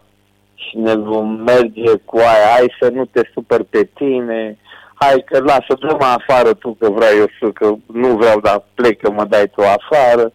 și 0.55 0.77
ne 0.77 0.95
vom 0.95 1.27
merge 1.45 1.91
cu 2.05 2.17
aia, 2.17 2.47
hai 2.55 2.75
să 2.79 2.89
nu 2.93 3.05
te 3.05 3.21
super 3.33 3.63
pe 3.69 3.89
tine, 3.93 4.57
hai 4.93 5.23
că 5.25 5.39
lasă, 5.39 5.73
dă-mă 5.79 6.05
afară 6.05 6.53
tu 6.53 6.75
că 6.79 6.89
vreau 6.89 7.15
eu 7.17 7.27
să, 7.39 7.47
că 7.53 7.73
nu 7.85 8.07
vreau, 8.07 8.39
dar 8.39 8.63
plec 8.73 9.01
că 9.01 9.11
mă 9.11 9.25
dai 9.25 9.47
tu 9.55 9.61
afară. 9.61 10.31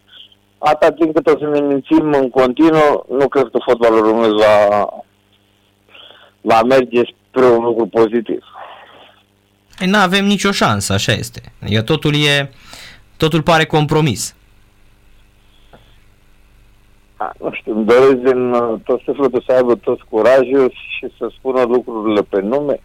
Atâta 0.57 0.91
timp 0.91 1.15
cât 1.15 1.27
o 1.27 1.37
să 1.37 1.47
ne 1.47 1.59
mințim 1.59 2.13
în 2.13 2.29
continuu, 2.29 3.05
nu 3.09 3.27
cred 3.27 3.49
că 3.51 3.57
fotbalul 3.65 4.01
românesc 4.01 4.33
va, 4.33 4.87
va 6.41 6.61
merge 6.61 7.01
spre 7.03 7.45
un 7.45 7.63
lucru 7.63 7.85
pozitiv. 7.85 8.43
Nu 9.79 9.97
avem 9.97 10.25
nicio 10.25 10.51
șansă, 10.51 10.93
așa 10.93 11.11
este. 11.11 11.41
Adică 11.63 11.81
totul 11.81 12.13
e, 12.15 12.51
totul 13.17 13.41
pare 13.41 13.65
compromis. 13.65 14.35
A, 17.17 17.31
nu 17.39 17.51
știu, 17.53 17.75
îmi 17.75 17.85
doresc 17.85 18.15
din 18.15 18.51
uh, 18.51 18.79
tot 18.83 19.01
sufletul 19.01 19.43
să 19.47 19.53
aibă 19.55 19.75
tot 19.75 20.01
curajul 20.01 20.73
și 20.97 21.07
să 21.17 21.31
spună 21.37 21.61
lucrurile 21.61 22.21
pe 22.21 22.41
nume. 22.41 22.79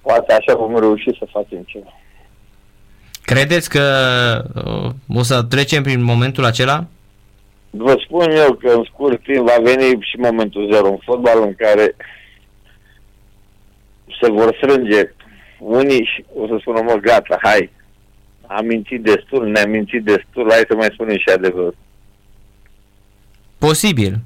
Poate 0.00 0.32
așa 0.32 0.56
vom 0.56 0.78
reuși 0.78 1.18
să 1.18 1.26
facem 1.30 1.62
ceva. 1.62 1.92
Credeți 3.22 3.68
că 3.68 3.84
uh, 4.64 5.16
o 5.18 5.22
să 5.22 5.42
trecem 5.42 5.82
prin 5.82 6.02
momentul 6.02 6.44
acela? 6.44 6.86
Vă 7.70 7.96
spun 8.04 8.30
eu 8.30 8.52
că 8.52 8.68
în 8.68 8.84
scurt 8.92 9.22
timp 9.22 9.46
va 9.46 9.56
veni 9.62 10.00
și 10.00 10.16
momentul 10.16 10.68
zero 10.72 10.88
în 10.88 10.98
fotbal 11.04 11.42
în 11.42 11.54
care 11.54 11.96
se 14.20 14.30
vor 14.30 14.54
strânge 14.56 15.14
unii 15.62 16.04
și 16.14 16.24
o 16.36 16.46
să 16.46 16.56
spună, 16.60 16.80
mă, 16.80 16.98
gata, 17.00 17.38
hai, 17.42 17.70
am 18.46 18.66
mințit 18.66 19.02
destul, 19.02 19.46
ne-am 19.46 19.70
mințit 19.70 20.04
destul, 20.04 20.50
hai 20.50 20.64
să 20.68 20.74
mai 20.74 20.88
spunem 20.92 21.16
și 21.16 21.28
adevărul. 21.34 21.76
Posibil. 23.58 24.18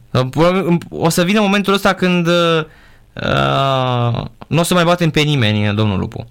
O 0.91 1.09
să 1.09 1.25
vină 1.25 1.41
momentul 1.41 1.73
ăsta 1.73 1.95
când 1.95 2.27
uh, 2.27 2.65
nu 4.47 4.61
o 4.61 4.63
să 4.63 4.75
mai 4.75 4.85
batem 4.85 5.11
pe 5.11 5.21
nimeni, 5.21 5.75
domnul 5.75 5.99
Lupu. 5.99 6.27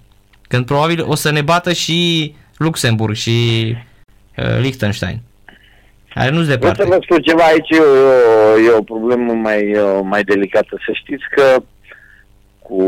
Când 0.48 0.66
probabil 0.66 1.04
o 1.06 1.14
să 1.14 1.30
ne 1.30 1.42
bată 1.42 1.72
și 1.72 2.34
Luxemburg 2.56 3.14
și 3.14 3.30
uh, 4.36 4.58
Liechtenstein. 4.60 5.20
Are 6.14 6.30
nu-ți 6.30 6.48
departe. 6.48 6.82
să 6.82 6.88
vă 6.88 6.98
spun 7.02 7.22
ceva 7.22 7.42
aici, 7.44 7.70
e 7.70 7.78
o, 7.78 8.58
e 8.58 8.76
o 8.78 8.82
problemă 8.82 9.32
mai, 9.32 9.76
mai 10.02 10.22
delicată. 10.22 10.78
Să 10.86 10.92
știți 10.92 11.24
că 11.34 11.62
cu 12.58 12.82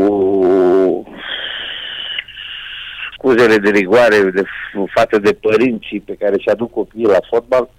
scuzele 3.19 3.57
de 3.57 3.69
rigoare 3.69 4.21
de 4.21 4.43
față 4.93 5.17
de 5.17 5.33
părinții 5.33 5.99
pe 5.99 6.15
care 6.19 6.37
și 6.37 6.49
aduc 6.49 6.71
copiii 6.71 7.05
la 7.05 7.19
fotbal, 7.29 7.69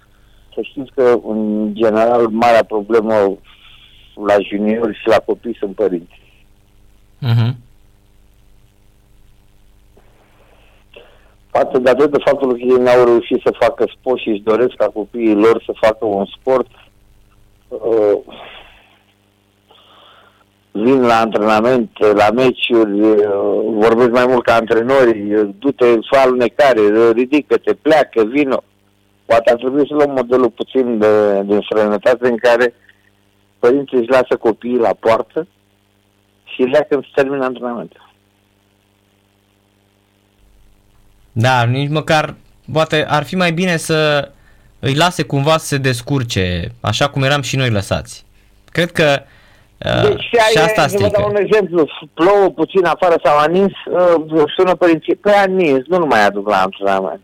să 0.53 0.61
știți 0.61 0.91
că, 0.95 1.19
în 1.27 1.71
general, 1.73 2.27
marea 2.27 2.63
problemă 2.63 3.37
la 4.25 4.35
juniori 4.49 4.99
și 5.01 5.07
la 5.07 5.19
copii 5.25 5.57
sunt 5.59 5.75
părinții. 5.75 6.21
Uh-huh. 7.21 7.53
Față 11.49 11.77
de 11.77 11.89
atât 11.89 12.11
de 12.11 12.23
faptul 12.25 12.51
că 12.51 12.59
ei 12.59 12.83
n-au 12.83 13.03
reușit 13.03 13.41
să 13.43 13.55
facă 13.59 13.85
sport 13.97 14.19
și 14.19 14.29
își 14.29 14.41
doresc 14.41 14.75
ca 14.75 14.85
copiii 14.85 15.35
lor 15.35 15.63
să 15.65 15.73
facă 15.81 16.05
un 16.05 16.25
sport, 16.25 16.67
uh, 17.67 18.17
vin 20.71 21.01
la 21.01 21.19
antrenament, 21.19 21.89
la 22.13 22.31
meciuri, 22.31 23.01
uh, 23.01 23.17
vorbesc 23.73 24.09
mai 24.09 24.25
mult 24.27 24.43
ca 24.43 24.55
antrenori, 24.55 25.35
uh, 25.35 25.49
du-te, 25.59 25.85
fă 25.85 26.17
alunecare, 26.17 27.11
ridică-te, 27.11 27.73
pleacă, 27.73 28.23
vină. 28.23 28.63
Poate 29.25 29.51
ar 29.51 29.57
trebui 29.57 29.87
să 29.87 29.93
luăm 29.93 30.11
modelul 30.11 30.49
puțin 30.49 30.97
de, 30.97 31.41
din 31.45 31.59
străinătate 31.61 32.27
în 32.27 32.37
care 32.37 32.73
părinții 33.59 33.97
își 33.97 34.09
lasă 34.09 34.35
copiii 34.39 34.77
la 34.77 34.93
poartă 34.99 35.47
și 36.43 36.61
le 36.61 36.85
când 36.89 37.03
se 37.03 37.09
termină 37.15 37.43
antrenamentul. 37.43 38.09
Da, 41.31 41.63
nici 41.63 41.89
măcar, 41.89 42.35
poate 42.71 43.05
ar 43.07 43.23
fi 43.23 43.35
mai 43.35 43.51
bine 43.51 43.77
să 43.77 44.29
îi 44.79 44.95
lase 44.95 45.23
cumva 45.23 45.57
să 45.57 45.65
se 45.65 45.77
descurce, 45.77 46.71
așa 46.79 47.09
cum 47.09 47.23
eram 47.23 47.41
și 47.41 47.55
noi 47.55 47.69
lăsați. 47.69 48.25
Cred 48.71 48.91
că 48.91 49.19
uh, 49.19 49.39
deci, 49.81 50.21
și 50.21 50.57
asta 50.57 50.87
strică. 50.87 51.09
Vă 51.13 51.21
dau 51.21 51.29
un 51.29 51.35
exemplu, 51.35 51.87
plouă 52.13 52.49
puțin 52.49 52.85
afară 52.85 53.15
sau 53.23 53.37
a 53.37 53.45
nins, 53.45 53.73
uh, 53.91 54.43
sună 54.55 54.75
părinții, 54.75 55.15
păi 55.15 55.33
a 55.33 55.45
nins, 55.45 55.85
nu 55.87 56.05
mai 56.05 56.25
aduc 56.25 56.49
la 56.49 56.61
antrenament. 56.61 57.21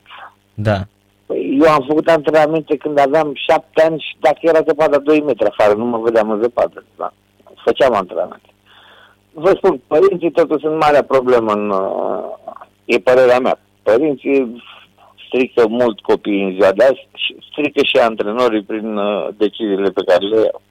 Da. 0.53 0.77
Păi 1.25 1.57
eu 1.61 1.71
am 1.71 1.85
făcut 1.87 2.07
antrenamente 2.07 2.77
când 2.77 2.99
aveam 2.99 3.31
șapte 3.47 3.83
ani 3.83 3.99
și 3.99 4.15
dacă 4.19 4.37
era 4.41 4.61
zăpada 4.67 4.97
2 4.97 5.21
metri 5.21 5.47
afară, 5.47 5.73
nu 5.77 5.85
mă 5.85 5.99
vedeam 6.03 6.29
în 6.29 6.41
zăpadă. 6.41 6.83
Da. 6.97 7.13
Făceam 7.63 7.93
antrenamente. 7.93 8.49
Vă 9.31 9.53
spun, 9.55 9.81
părinții 9.87 10.31
totuși 10.31 10.65
sunt 10.65 10.79
marea 10.79 11.03
problemă 11.03 11.51
în... 11.51 11.69
Uh, 11.69 12.23
e 12.85 12.99
părerea 12.99 13.39
mea. 13.39 13.59
Părinții 13.83 14.63
strică 15.27 15.67
mult 15.67 15.99
copiii 15.99 16.43
în 16.43 16.51
ziua 16.51 16.71
de 16.71 16.83
azi, 16.83 17.07
strică 17.51 17.81
și 17.83 17.97
antrenorii 17.97 18.63
prin 18.63 18.97
uh, 18.97 19.27
deciziile 19.37 19.89
pe 19.89 20.03
care 20.05 20.25
le 20.25 20.35
iau. 20.35 20.61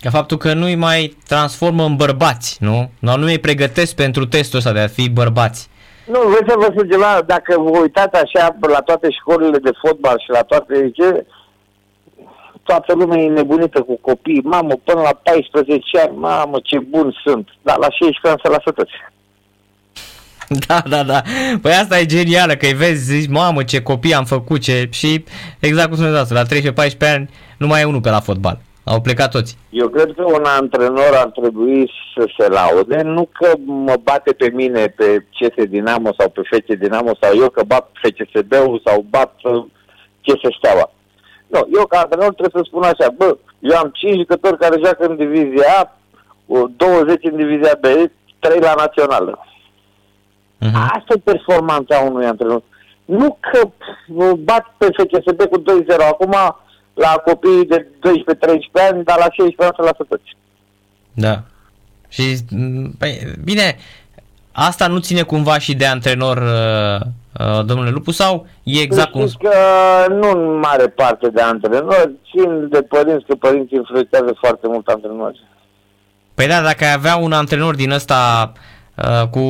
Ca 0.00 0.10
faptul 0.10 0.36
că 0.36 0.52
nu-i 0.52 0.74
mai 0.74 1.16
transformă 1.28 1.84
în 1.84 1.96
bărbați, 1.96 2.56
nu? 2.60 2.90
Nu 2.98 3.26
îi 3.26 3.38
pregătesc 3.38 3.94
pentru 3.94 4.26
testul 4.26 4.58
ăsta 4.58 4.72
de 4.72 4.80
a 4.80 4.86
fi 4.86 5.10
bărbați. 5.10 5.68
Nu, 6.04 6.20
vreți 6.28 6.50
să 6.50 6.54
vă 6.58 6.68
spun 6.70 6.88
ceva, 6.88 7.22
dacă 7.26 7.58
vă 7.58 7.78
uitați 7.78 8.16
așa 8.16 8.56
la 8.60 8.80
toate 8.80 9.10
școlile 9.10 9.58
de 9.58 9.70
fotbal 9.82 10.18
și 10.18 10.30
la 10.30 10.42
toate 10.42 10.90
ce, 10.94 11.26
toată 12.62 12.94
lumea 12.94 13.18
e 13.18 13.28
nebunită 13.28 13.82
cu 13.82 13.98
copii, 14.00 14.40
mamă, 14.44 14.74
până 14.84 15.00
la 15.00 15.20
14 15.22 15.98
ani, 15.98 16.16
mamă, 16.16 16.58
ce 16.62 16.78
bun 16.78 17.16
sunt, 17.24 17.48
dar 17.62 17.76
la 17.76 17.90
16 17.90 18.28
ani 18.28 18.40
să 18.42 18.50
lasă 18.50 18.70
toți. 18.70 18.92
Da, 20.66 20.82
da, 20.88 21.02
da. 21.02 21.22
Păi 21.62 21.72
asta 21.72 21.98
e 21.98 22.06
genială, 22.06 22.54
că 22.54 22.66
îi 22.66 22.72
vezi, 22.72 23.04
zici, 23.04 23.30
mamă, 23.30 23.62
ce 23.62 23.82
copii 23.82 24.14
am 24.14 24.24
făcut, 24.24 24.60
ce... 24.60 24.88
Și 24.90 25.24
exact 25.58 25.88
cum 25.88 25.96
spuneți 25.96 26.32
la 26.32 26.42
13-14 26.42 27.12
ani 27.12 27.30
nu 27.58 27.66
mai 27.66 27.80
e 27.80 27.84
unul 27.84 28.00
pe 28.00 28.10
la 28.10 28.20
fotbal. 28.20 28.58
Au 28.92 29.00
plecat 29.00 29.30
toți. 29.30 29.58
Eu 29.70 29.88
cred 29.88 30.12
că 30.16 30.24
un 30.24 30.44
antrenor 30.44 31.12
ar 31.14 31.30
trebui 31.30 31.92
să 32.14 32.28
se 32.38 32.48
laude, 32.48 33.02
nu 33.02 33.28
că 33.32 33.52
mă 33.64 33.96
bate 34.02 34.32
pe 34.32 34.50
mine 34.54 34.86
pe 34.86 35.26
CS 35.36 35.68
Dinamo 35.68 36.10
sau 36.18 36.28
pe 36.28 36.40
FC 36.42 36.78
Dinamo 36.78 37.12
sau 37.20 37.36
eu 37.36 37.48
că 37.48 37.62
bat 37.64 37.90
FCSB-ul 38.02 38.82
sau 38.84 39.04
bat 39.10 39.32
CS 40.24 40.42
uh, 40.42 40.56
Steaua. 40.58 40.90
Nu, 41.46 41.68
eu 41.78 41.86
ca 41.86 41.98
antrenor 41.98 42.34
trebuie 42.34 42.62
să 42.62 42.68
spun 42.68 42.82
așa, 42.82 43.14
bă, 43.16 43.36
eu 43.58 43.76
am 43.76 43.90
5 43.94 44.16
jucători 44.16 44.58
care 44.58 44.80
joacă 44.84 45.06
în 45.06 45.16
divizia 45.16 45.64
A, 45.78 45.96
20 46.76 47.24
în 47.24 47.36
divizia 47.36 47.78
B, 47.80 47.84
3 48.38 48.60
la 48.60 48.74
națională. 48.76 49.38
Uh-huh. 50.64 50.72
Asta 50.72 51.14
e 51.14 51.30
performanța 51.32 51.98
unui 51.98 52.26
antrenor. 52.26 52.62
Nu 53.04 53.38
că 53.40 53.68
bat 54.34 54.74
pe 54.78 54.86
FCSB 54.96 55.42
cu 55.42 55.58
2-0. 55.60 55.62
Acum 56.10 56.34
la 56.96 57.22
copiii 57.24 57.64
de 57.64 57.86
12-13 57.86 57.88
ani, 58.90 59.04
dar 59.04 59.18
la 59.18 59.30
16 59.30 59.62
ani 59.64 59.72
să 59.76 59.82
lasă 59.82 60.04
toți. 60.08 60.36
Da. 61.12 61.42
Și, 62.08 62.22
păi, 62.98 63.32
bine, 63.44 63.76
asta 64.52 64.86
nu 64.86 64.98
ține 64.98 65.22
cumva 65.22 65.58
și 65.58 65.74
de 65.74 65.86
antrenor, 65.86 66.36
uh, 66.36 67.06
uh, 67.46 67.64
domnule 67.64 67.90
Lupu, 67.90 68.10
sau 68.10 68.46
e 68.62 68.80
exact 68.80 69.10
cum... 69.10 69.28
că 69.38 69.56
nu 70.08 70.30
în 70.30 70.58
mare 70.58 70.88
parte 70.88 71.28
de 71.28 71.40
antrenori, 71.40 72.12
țin 72.30 72.68
de 72.68 72.82
părinți, 72.82 73.26
că 73.26 73.34
părinții 73.34 73.76
influențează 73.76 74.36
foarte 74.40 74.66
mult 74.68 74.86
antrenori. 74.86 75.44
Păi 76.34 76.46
da, 76.46 76.60
dacă 76.60 76.84
ai 76.84 76.92
avea 76.92 77.16
un 77.16 77.32
antrenor 77.32 77.74
din 77.74 77.90
ăsta 77.90 78.52
uh, 78.94 79.28
cu 79.28 79.40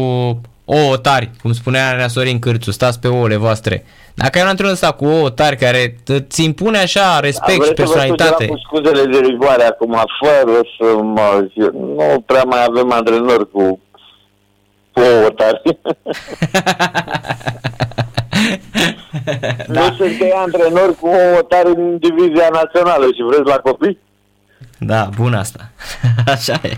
ouă 0.65 0.97
tari, 0.97 1.31
cum 1.43 1.53
spunea 1.53 2.09
Sorin 2.09 2.39
Cârțu, 2.39 2.71
stați 2.71 3.01
pe 3.01 3.09
ouăle 3.09 3.37
voastre, 3.37 3.85
dacă 4.19 4.39
ai 4.39 4.45
un 4.45 4.51
antrenor 4.51 4.73
ăsta 4.73 4.93
cu 4.93 5.05
ouă 5.05 5.31
tari 5.31 5.57
care 5.57 5.97
îți 6.07 6.45
impune 6.45 6.79
așa 6.79 7.21
respect 7.21 7.65
și 7.65 7.73
personalitate. 7.73 8.47
cu 8.47 8.59
scuzele 8.59 9.05
de 9.05 9.19
rigoare 9.19 9.63
acum, 9.65 10.05
fără 10.21 10.61
să 10.79 10.97
mă 11.03 11.47
zic, 11.49 11.73
nu 11.73 12.23
prea 12.27 12.43
mai 12.43 12.65
avem 12.69 12.93
antrenori 12.93 13.51
cu, 13.51 13.63
cu 14.93 15.01
ouă 15.01 15.29
tari. 15.31 15.63
da. 19.69 19.81
Nu 19.81 19.95
sunt 19.95 20.17
antrenori 20.35 20.95
cu 20.95 21.07
ouă 21.07 21.43
tari 21.49 21.69
în 21.69 21.99
divizia 21.99 22.49
națională 22.53 23.05
și 23.05 23.23
vreți 23.29 23.49
la 23.49 23.57
copii? 23.57 23.99
Da, 24.79 25.09
bun 25.17 25.35
asta. 25.35 25.71
Așa 26.35 26.61
e. 26.63 26.77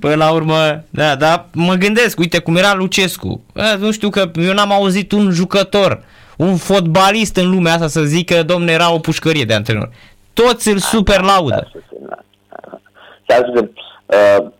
Până 0.00 0.14
la 0.14 0.30
urmă, 0.30 0.84
da, 0.90 1.14
dar 1.16 1.46
mă 1.52 1.74
gândesc, 1.74 2.18
uite 2.18 2.38
cum 2.38 2.56
era 2.56 2.74
Lucescu. 2.74 3.44
Nu 3.78 3.92
știu 3.92 4.08
că 4.08 4.30
eu 4.34 4.52
n-am 4.52 4.72
auzit 4.72 5.12
un 5.12 5.30
jucător 5.30 6.02
un 6.46 6.56
fotbalist 6.56 7.36
în 7.36 7.50
lumea 7.50 7.72
asta 7.72 7.86
să 7.86 8.02
zică, 8.02 8.42
domne, 8.42 8.72
era 8.72 8.92
o 8.92 8.98
pușcărie 8.98 9.44
de 9.44 9.54
antrenor. 9.54 9.90
Toți 10.32 10.68
îl 10.68 10.78
super 10.78 11.20
laudă. 11.20 11.70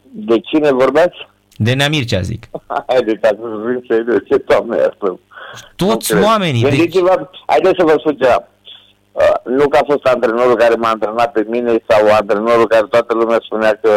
De 0.02 0.40
cine 0.40 0.72
vorbeați? 0.72 1.16
De 1.56 1.72
Neamircea, 1.72 2.20
zic. 2.20 2.44
Haideți, 2.86 3.18
să 3.20 3.36
vin 3.66 3.84
să 3.88 4.22
ce 4.28 4.44
doamne 4.46 4.88
Toți 5.76 6.14
oamenii. 6.22 6.62
Gândiți-vă, 6.62 7.14
deci... 7.16 7.42
haideți 7.46 7.76
să 7.78 7.84
vă 7.84 7.94
spun 7.98 8.16
ceva. 8.16 8.48
Uh, 9.12 9.52
nu 9.58 9.68
că 9.68 9.76
a 9.76 9.84
fost 9.86 10.06
antrenorul 10.06 10.56
care 10.56 10.74
m-a 10.74 10.88
antrenat 10.88 11.32
pe 11.32 11.46
mine 11.48 11.84
sau 11.88 12.12
antrenorul 12.12 12.66
care 12.66 12.86
toată 12.90 13.14
lumea 13.14 13.38
spunea 13.42 13.78
că 13.82 13.90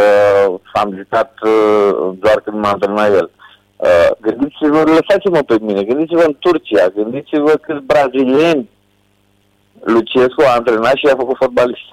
am 0.74 0.94
jucat 0.98 1.34
uh, 1.44 2.12
doar 2.20 2.42
când 2.44 2.58
m-a 2.58 2.70
antrenat 2.70 3.14
el. 3.14 3.30
Uh, 3.36 3.43
Uh, 3.84 4.10
gândiți-vă, 4.20 4.82
lăsați-mă 4.84 5.42
pe 5.42 5.58
mine, 5.62 5.84
gândiți-vă 5.84 6.24
în 6.24 6.36
Turcia, 6.40 6.88
gândiți-vă 6.88 7.52
câți 7.52 7.86
brazilieni 7.86 8.70
Lucescu 9.84 10.42
a 10.42 10.54
antrenat 10.54 10.96
și 10.96 11.06
a 11.06 11.16
făcut 11.16 11.38
fotbalist. 11.38 11.90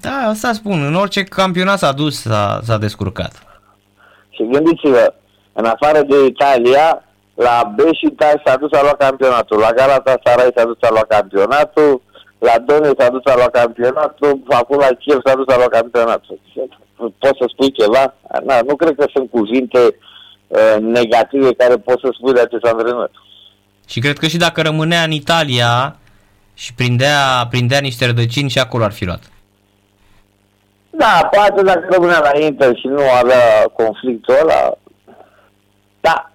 Da, 0.00 0.16
asta 0.28 0.52
spun, 0.52 0.84
în 0.84 0.94
orice 0.94 1.22
campionat 1.24 1.78
s-a 1.78 1.92
dus, 1.92 2.20
s-a, 2.20 2.60
s-a 2.62 2.78
descurcat. 2.78 3.32
Și 4.30 4.48
gândiți-vă, 4.52 5.14
în 5.52 5.64
afară 5.64 6.02
de 6.02 6.24
Italia, 6.24 7.04
la 7.34 7.72
Beşiktaş 7.76 8.34
s-a 8.44 8.56
dus 8.56 8.72
a 8.72 8.82
luat 8.82 8.96
campionatul, 8.96 9.58
la 9.58 9.72
Galatasaray 9.72 10.50
s-a 10.56 10.64
dus 10.64 10.78
a 10.80 10.88
luat 10.90 11.06
campionatul, 11.06 12.02
la 12.38 12.54
Donetsk 12.66 13.00
s-a 13.00 13.10
dus 13.10 13.24
a 13.24 13.34
luat 13.34 13.50
campionatul, 13.50 14.42
acum 14.48 14.78
la 14.78 14.88
Kiev 14.98 15.18
s-a 15.24 15.34
dus 15.34 15.54
a 15.54 15.56
luat 15.56 15.68
campionatul. 15.68 16.38
Poți 16.96 17.38
să 17.40 17.44
spui 17.48 17.72
ceva? 17.72 18.14
Na, 18.44 18.60
nu 18.66 18.76
cred 18.76 18.94
că 18.94 19.04
sunt 19.14 19.30
cuvinte 19.30 19.78
uh, 19.78 20.08
Uh, 20.50 20.76
negative 20.80 21.54
care 21.54 21.76
pot 21.76 22.00
să 22.00 22.08
spui 22.12 22.32
de 22.32 22.40
acest 22.40 22.64
antrenor. 22.64 23.10
Și 23.88 24.00
cred 24.00 24.18
că 24.18 24.26
și 24.26 24.36
dacă 24.36 24.62
rămânea 24.62 25.02
în 25.02 25.10
Italia 25.10 25.96
și 26.54 26.74
prindea, 26.74 27.46
prindea 27.50 27.78
niște 27.80 28.06
rădăcini 28.06 28.50
și 28.50 28.58
acolo 28.58 28.84
ar 28.84 28.92
fi 28.92 29.04
luat. 29.04 29.20
Da, 30.90 31.28
poate 31.30 31.62
dacă 31.62 31.86
rămânea 31.90 32.18
la 32.18 32.38
Inter 32.38 32.76
și 32.76 32.86
nu 32.86 33.02
avea 33.22 33.68
conflictul 33.72 34.34
ăla, 34.42 34.72
da, 36.00 36.32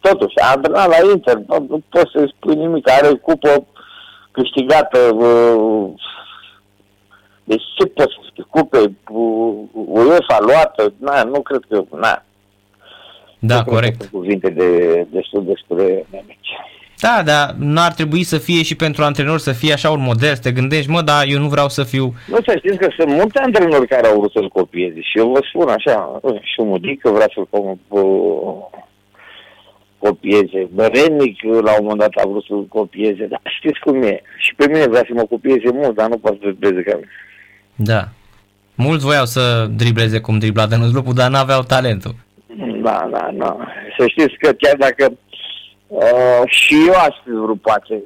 totuși, 0.00 0.38
a 0.40 0.50
antrenat 0.50 0.88
la 0.88 1.10
Inter, 1.12 1.36
nu, 1.36 1.66
nu 1.68 1.82
poți 1.88 2.10
să-i 2.12 2.34
spui 2.36 2.54
nimic, 2.54 2.90
are 2.90 3.14
cupă 3.14 3.66
câștigată, 4.30 4.98
uh, 4.98 5.90
deci 7.44 7.62
ce 7.76 7.86
poți 7.86 8.12
să 8.12 8.20
spui, 8.30 8.46
cupe, 8.50 8.78
uh, 9.10 9.54
UEFA 9.74 10.38
luată, 10.40 10.92
na, 10.98 11.22
nu 11.22 11.40
cred 11.40 11.60
că, 11.68 11.82
na. 11.96 12.22
Da, 13.38 13.56
nu 13.56 13.64
corect. 13.64 13.96
Cred 13.96 14.10
că 14.10 14.16
cuvinte 14.16 14.50
de, 14.50 15.06
destul 15.10 15.44
despre 15.44 16.06
Nemeci. 16.10 16.48
Da, 17.00 17.22
dar 17.24 17.54
nu 17.58 17.80
ar 17.80 17.92
trebui 17.92 18.22
să 18.22 18.38
fie 18.38 18.62
și 18.62 18.74
pentru 18.76 19.04
antrenor 19.04 19.38
să 19.38 19.52
fie 19.52 19.72
așa 19.72 19.90
un 19.90 20.02
model, 20.02 20.34
să 20.34 20.40
te 20.40 20.52
gândești, 20.52 20.90
mă, 20.90 21.02
dar 21.02 21.24
eu 21.26 21.38
nu 21.38 21.48
vreau 21.48 21.68
să 21.68 21.84
fiu... 21.84 22.14
Nu 22.26 22.38
să 22.46 22.54
știți 22.56 22.78
că 22.78 22.88
sunt 22.96 23.10
multe 23.10 23.38
antrenori 23.38 23.88
care 23.88 24.06
au 24.06 24.18
vrut 24.18 24.32
să-l 24.32 24.48
copieze 24.48 25.00
și 25.00 25.18
eu 25.18 25.30
vă 25.30 25.40
spun 25.48 25.68
așa, 25.68 26.20
și 26.42 26.60
un 26.60 26.68
Mudică 26.68 27.10
vrea 27.10 27.30
să-l 27.34 27.48
copieze, 29.98 30.68
Bărenic 30.74 31.42
la 31.42 31.72
un 31.78 31.82
moment 31.82 31.98
dat 31.98 32.24
a 32.24 32.28
vrut 32.28 32.44
să-l 32.44 32.66
copieze, 32.66 33.26
dar 33.26 33.40
știți 33.58 33.80
cum 33.80 34.02
e, 34.02 34.22
și 34.38 34.54
pe 34.54 34.66
mine 34.66 34.86
vrea 34.86 35.04
să 35.06 35.12
mă 35.14 35.22
copieze 35.22 35.70
mult, 35.72 35.94
dar 35.94 36.08
nu 36.08 36.18
poate 36.18 36.38
să 36.42 36.48
dribleze 36.48 36.82
ca 36.82 36.94
mine. 36.94 37.08
Da. 37.74 38.08
Mulți 38.74 39.04
voiau 39.04 39.24
să 39.24 39.66
dribleze 39.76 40.20
cum 40.20 40.38
dribla 40.38 40.66
Dănuț 40.66 40.90
Lupu, 40.92 41.12
dar 41.12 41.30
n-aveau 41.30 41.62
talentul. 41.62 42.14
Da, 42.82 43.08
da, 43.10 43.28
da. 43.32 43.56
Să 43.98 44.06
știți 44.06 44.36
că 44.38 44.52
chiar 44.52 44.76
dacă 44.76 45.12
Uh, 45.88 46.42
și 46.46 46.74
eu 46.86 46.94
aș 46.94 47.16
fi 47.24 47.30
vrut 47.30 47.60
poate 47.60 48.02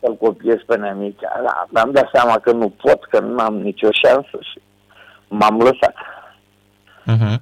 să-l 0.00 0.16
copiez 0.16 0.56
pe 0.66 0.76
Nemicea, 0.76 1.40
dar 1.44 1.66
mi-am 1.68 1.90
dat 1.92 2.08
seama 2.12 2.38
că 2.38 2.52
nu 2.52 2.68
pot, 2.68 3.04
că 3.04 3.20
nu 3.20 3.38
am 3.38 3.54
nicio 3.54 3.88
șansă 3.92 4.38
și 4.40 4.60
m-am 5.28 5.58
lăsat. 5.58 5.94
Uh-huh. 7.12 7.36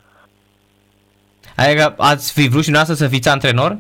Adică 1.57 1.95
ați 1.99 2.33
fi 2.33 2.49
vrut 2.49 2.63
și 2.63 2.71
noastră 2.71 2.95
să 2.95 3.09
fiți 3.09 3.29
antrenor? 3.29 3.77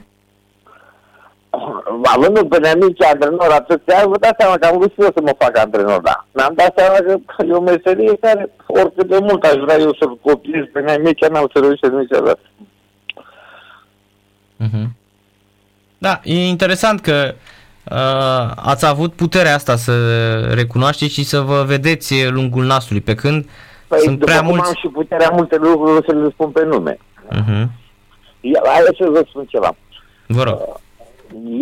Având 2.02 2.49
pe 2.49 2.59
Nemicea 2.59 3.09
antrenor 3.09 3.50
atâția, 3.50 4.06
vă 4.06 4.18
dați 4.18 4.37
seama 4.38 4.56
că 4.56 4.66
am 4.66 4.78
vrut 4.78 4.92
și 4.92 5.00
eu 5.00 5.11
să 5.14 5.21
mă 5.23 5.35
fac 5.38 5.59
antrenor, 5.59 6.00
da. 6.00 6.26
Mi-am 6.32 6.52
dat 6.54 6.73
seama 6.76 6.97
că 6.97 7.44
e 7.47 7.52
o 7.52 7.61
meserie 7.61 8.16
care, 8.21 8.50
oricât 8.66 9.09
de 9.09 9.18
mult 9.21 9.44
aș 9.44 9.56
vrea 9.56 9.78
eu 9.78 9.94
să-l 10.00 10.16
copiez 10.16 10.64
pe 10.73 10.80
Nemicea, 10.80 11.28
n-am 11.28 11.50
să 11.52 11.61
reușesc 11.61 11.92
niciodată. 11.92 12.40
Uh-huh. 14.62 14.87
Da, 15.99 16.21
e 16.25 16.47
interesant 16.47 17.00
că 17.00 17.35
uh, 17.90 18.52
ați 18.57 18.87
avut 18.87 19.12
puterea 19.12 19.54
asta 19.54 19.76
să 19.76 19.95
recunoașteți 20.54 21.12
și 21.12 21.25
să 21.25 21.40
vă 21.40 21.62
vedeți 21.66 22.28
lungul 22.28 22.64
nasului, 22.64 23.00
pe 23.00 23.14
când 23.14 23.49
păi, 23.88 23.99
sunt 23.99 24.19
prea 24.19 24.40
mulți... 24.40 24.69
am 24.69 24.75
și 24.75 24.88
puterea 24.88 25.31
multe 25.33 25.57
lucruri 25.57 26.07
să 26.07 26.14
le 26.14 26.28
spun 26.31 26.50
pe 26.50 26.64
nume. 26.64 26.99
Uh-huh. 27.31 27.66
Hai 28.64 28.97
să 28.99 29.09
vă 29.11 29.25
spun 29.28 29.45
ceva. 29.45 29.76
Vă 30.26 30.42
rog. 30.42 30.59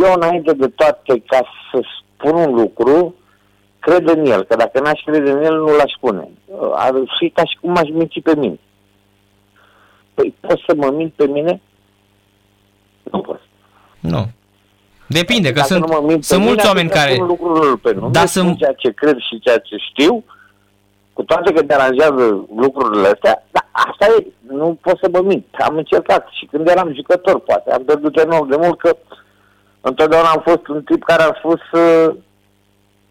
Eu, 0.03 0.13
înainte 0.15 0.53
de 0.53 0.67
toate, 0.67 1.23
ca 1.27 1.41
să 1.73 1.81
spun 2.17 2.35
un 2.35 2.55
lucru, 2.55 3.15
cred 3.79 4.09
în 4.09 4.25
el, 4.25 4.45
că 4.45 4.57
dacă 4.57 4.81
n-aș 4.81 5.01
crede 5.05 5.31
în 5.31 5.43
el, 5.43 5.57
nu 5.59 5.77
l-aș 5.77 5.93
spune. 5.97 6.29
Ar 6.75 6.93
fi 7.19 7.31
ca 7.31 7.43
și 7.45 7.59
cum 7.61 7.77
aș 7.77 7.89
minți 7.93 8.21
pe 8.21 8.35
mine. 8.37 8.59
Păi 10.15 10.35
pot 10.41 10.59
să 10.67 10.75
mă 10.77 10.91
mint 10.97 11.13
pe 11.13 11.27
mine? 11.27 11.61
Nu 13.11 13.21
pot. 13.21 13.41
Nu. 14.01 14.29
Depinde, 15.07 15.53
că 15.53 15.61
sunt, 15.61 15.85
sunt 16.21 16.45
mulți 16.45 16.67
oameni 16.67 16.89
care... 16.89 17.17
Lucrurile 17.17 17.77
pe 17.83 17.93
nume, 17.93 18.11
da, 18.11 18.27
sunt... 18.27 18.59
ceea 18.59 18.73
ce 18.73 18.91
cred 18.91 19.17
și 19.19 19.39
ceea 19.39 19.59
ce 19.59 19.77
știu, 19.77 20.25
cu 21.13 21.23
toate 21.23 21.53
că 21.53 21.63
deranjează 21.63 22.47
lucrurile 22.57 23.09
astea, 23.09 23.47
dar 23.51 23.69
asta 23.73 24.07
e, 24.07 24.27
nu 24.55 24.79
pot 24.81 24.99
să 25.03 25.09
mă 25.13 25.21
mint. 25.23 25.47
Am 25.69 25.77
încercat 25.77 26.29
și 26.31 26.47
când 26.47 26.69
eram 26.69 26.95
jucător, 26.95 27.41
poate, 27.41 27.73
am 27.73 27.85
pierdut 27.85 28.17
enorm 28.19 28.49
de 28.49 28.57
mult 28.57 28.79
că 28.79 28.97
întotdeauna 29.81 30.29
am 30.29 30.43
fost 30.45 30.69
un 30.69 30.83
tip 30.83 31.03
care 31.05 31.23
a 31.23 31.35
spus 31.39 31.61
uh, 31.73 32.15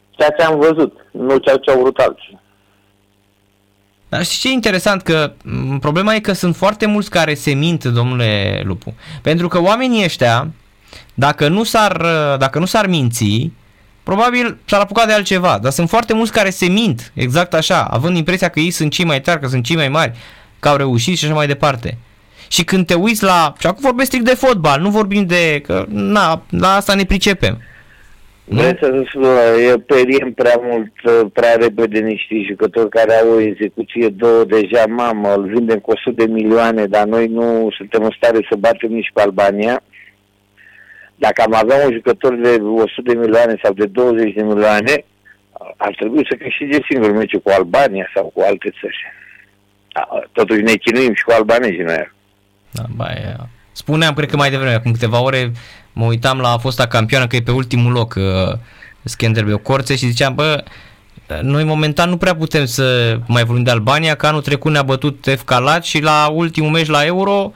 ceea 0.10 0.30
ce 0.38 0.44
am 0.44 0.60
văzut, 0.60 1.06
nu 1.12 1.38
ceea 1.38 1.58
ce 1.58 1.72
au 1.72 1.80
vrut 1.80 1.98
alții. 1.98 2.40
Dar 4.10 4.24
știi 4.24 4.40
ce 4.40 4.50
e 4.50 4.52
interesant? 4.52 5.02
Că 5.02 5.32
problema 5.80 6.14
e 6.14 6.20
că 6.20 6.34
sunt 6.34 6.56
foarte 6.56 6.86
mulți 6.86 7.10
care 7.10 7.34
se 7.34 7.52
mint, 7.52 7.84
domnule 7.84 8.62
Lupu. 8.66 8.94
Pentru 9.22 9.48
că 9.48 9.62
oamenii 9.62 10.04
ăștia, 10.04 10.48
dacă 11.14 11.48
nu 11.48 11.64
s-ar, 11.64 12.06
dacă 12.38 12.60
nu 12.60 12.66
s-ar 12.66 12.88
minți, 12.88 13.52
probabil 14.04 14.58
s-ar 14.66 14.80
apuca 14.80 15.06
de 15.06 15.14
altceva. 15.14 15.60
Dar 15.62 15.72
sunt 15.72 15.90
foarte 15.90 16.14
mulți 16.14 16.32
care 16.32 16.50
se 16.50 16.66
mint, 16.66 17.12
exact 17.14 17.54
așa, 17.54 17.84
având 17.84 18.18
impresia 18.18 18.50
că 18.50 18.60
ei 18.60 18.72
sunt 18.72 18.92
cei 18.92 19.06
mai 19.06 19.22
tari, 19.22 19.40
că 19.40 19.48
sunt 19.48 19.64
cei 19.64 19.76
mai 19.76 19.90
mari, 19.90 20.18
că 20.60 20.70
au 20.70 20.76
reușit 20.76 21.18
și 21.18 21.26
așa 21.26 21.34
mai 21.34 21.48
departe. 21.48 21.98
Și 22.48 22.64
când 22.64 22.86
te 22.86 22.94
uiți 22.94 23.24
la... 23.24 23.54
Și 23.60 23.68
acum 23.68 23.82
vorbesc 23.84 24.08
strict 24.08 24.26
de 24.26 24.36
fotbal, 24.36 24.82
nu 24.82 24.90
vorbim 24.90 25.26
de... 25.26 25.62
Că, 25.66 25.86
na, 25.90 26.44
la 26.50 26.76
asta 26.76 26.94
ne 26.94 27.04
pricepem. 27.04 27.62
Vreți 28.52 28.80
să 28.80 29.58
eu 29.62 29.78
periem 29.78 30.34
prea 30.34 30.60
mult, 30.62 30.94
prea 31.34 31.56
repede 31.56 32.00
niște 32.00 32.36
jucători 32.48 32.90
care 32.90 33.14
au 33.14 33.30
o 33.30 33.40
execuție 33.40 34.10
două 34.10 34.44
deja, 34.44 34.86
mamă, 34.88 35.34
îl 35.34 35.46
vindem 35.46 35.80
cu 35.80 35.92
100 35.92 36.12
de 36.12 36.32
milioane, 36.32 36.86
dar 36.86 37.06
noi 37.06 37.28
nu 37.28 37.70
suntem 37.78 38.04
în 38.04 38.10
stare 38.16 38.48
să 38.50 38.56
batem 38.56 38.92
nici 38.92 39.12
pe 39.14 39.22
Albania. 39.22 39.84
Dacă 41.16 41.42
am 41.42 41.54
avea 41.54 41.86
un 41.86 41.92
jucător 41.94 42.36
de 42.36 42.50
100 42.50 43.02
de 43.02 43.14
milioane 43.14 43.56
sau 43.64 43.74
de 43.74 43.86
20 43.86 44.34
de 44.34 44.44
milioane, 44.44 45.06
ar 45.78 45.96
trebui 45.96 46.28
să 46.30 46.36
câștige 46.36 46.80
singur 46.90 47.12
meciul 47.12 47.40
cu 47.40 47.50
Albania 47.50 48.10
sau 48.16 48.32
cu 48.34 48.42
alte 48.42 48.74
țări. 48.80 48.98
Totuși 50.32 50.62
ne 50.62 50.74
chinuim 50.74 51.14
și 51.14 51.24
cu 51.24 51.32
albanezii 51.32 51.84
noi. 51.84 52.12
Da, 52.72 52.84
bai, 52.96 53.36
Spuneam, 53.80 54.14
cred 54.14 54.30
că 54.30 54.36
mai 54.36 54.50
devreme, 54.50 54.74
acum 54.74 54.92
câteva 54.92 55.22
ore, 55.22 55.52
mă 55.94 56.06
uitam 56.06 56.40
la 56.40 56.58
fosta 56.58 56.88
campioană 56.88 57.28
că 57.28 57.36
e 57.36 57.42
pe 57.42 57.52
ultimul 57.52 57.92
loc 57.92 58.16
uh, 58.18 58.58
Skenderbeu 59.04 59.58
Corțe 59.58 59.96
și 59.96 60.08
ziceam, 60.08 60.36
bă, 60.36 60.64
noi 61.42 61.64
momentan 61.64 62.10
nu 62.10 62.18
prea 62.18 62.36
putem 62.36 62.66
să 62.66 63.18
mai 63.28 63.44
vorbim 63.44 63.64
de 63.64 63.72
Albania, 63.72 64.16
că 64.16 64.28
anul 64.28 64.42
trecut 64.42 64.72
ne-a 64.72 64.84
bătut 64.84 65.28
FK 65.38 65.50
Lat 65.50 65.84
și 65.84 66.02
la 66.02 66.30
ultimul 66.34 66.70
meci 66.70 66.88
la 66.88 67.06
Euro, 67.06 67.52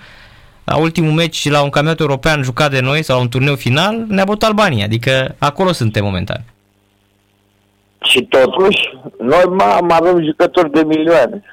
la 0.64 0.76
ultimul 0.76 1.12
meci 1.12 1.50
la 1.50 1.62
un 1.62 1.70
campionat 1.70 2.00
european 2.00 2.44
jucat 2.44 2.72
de 2.72 2.80
noi 2.80 3.04
sau 3.04 3.16
la 3.16 3.22
un 3.22 3.30
turneu 3.30 3.56
final, 3.56 4.06
ne-a 4.08 4.26
bătut 4.26 4.44
Albania, 4.44 4.86
adică 4.86 5.36
acolo 5.38 5.72
suntem 5.72 6.04
momentan. 6.04 6.44
Și 8.04 8.22
totuși, 8.22 8.80
noi 9.20 9.44
mai 9.82 9.98
avem 10.00 10.24
jucători 10.26 10.72
de 10.72 10.84
milioane. 10.84 11.44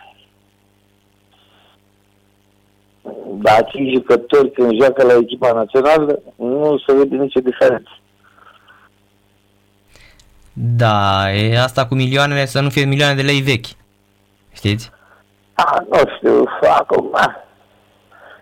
Dar 3.43 3.59
acei 3.59 3.93
jucători 3.95 4.51
când 4.51 4.81
joacă 4.81 5.03
la 5.07 5.17
echipa 5.21 5.53
națională 5.53 6.23
nu 6.37 6.79
se 6.87 6.93
vede 6.93 7.17
nicio 7.17 7.41
diferență. 7.41 7.91
Da, 10.53 11.33
e 11.33 11.59
asta 11.59 11.87
cu 11.87 11.95
milioanele, 11.95 12.45
să 12.47 12.61
nu 12.61 12.69
fie 12.69 12.85
milioane 12.85 13.15
de 13.15 13.23
lei 13.23 13.41
vechi. 13.41 13.67
Știți? 14.53 14.91
A, 15.55 15.85
nu 15.91 15.99
știu, 16.17 16.45
acum... 16.79 17.11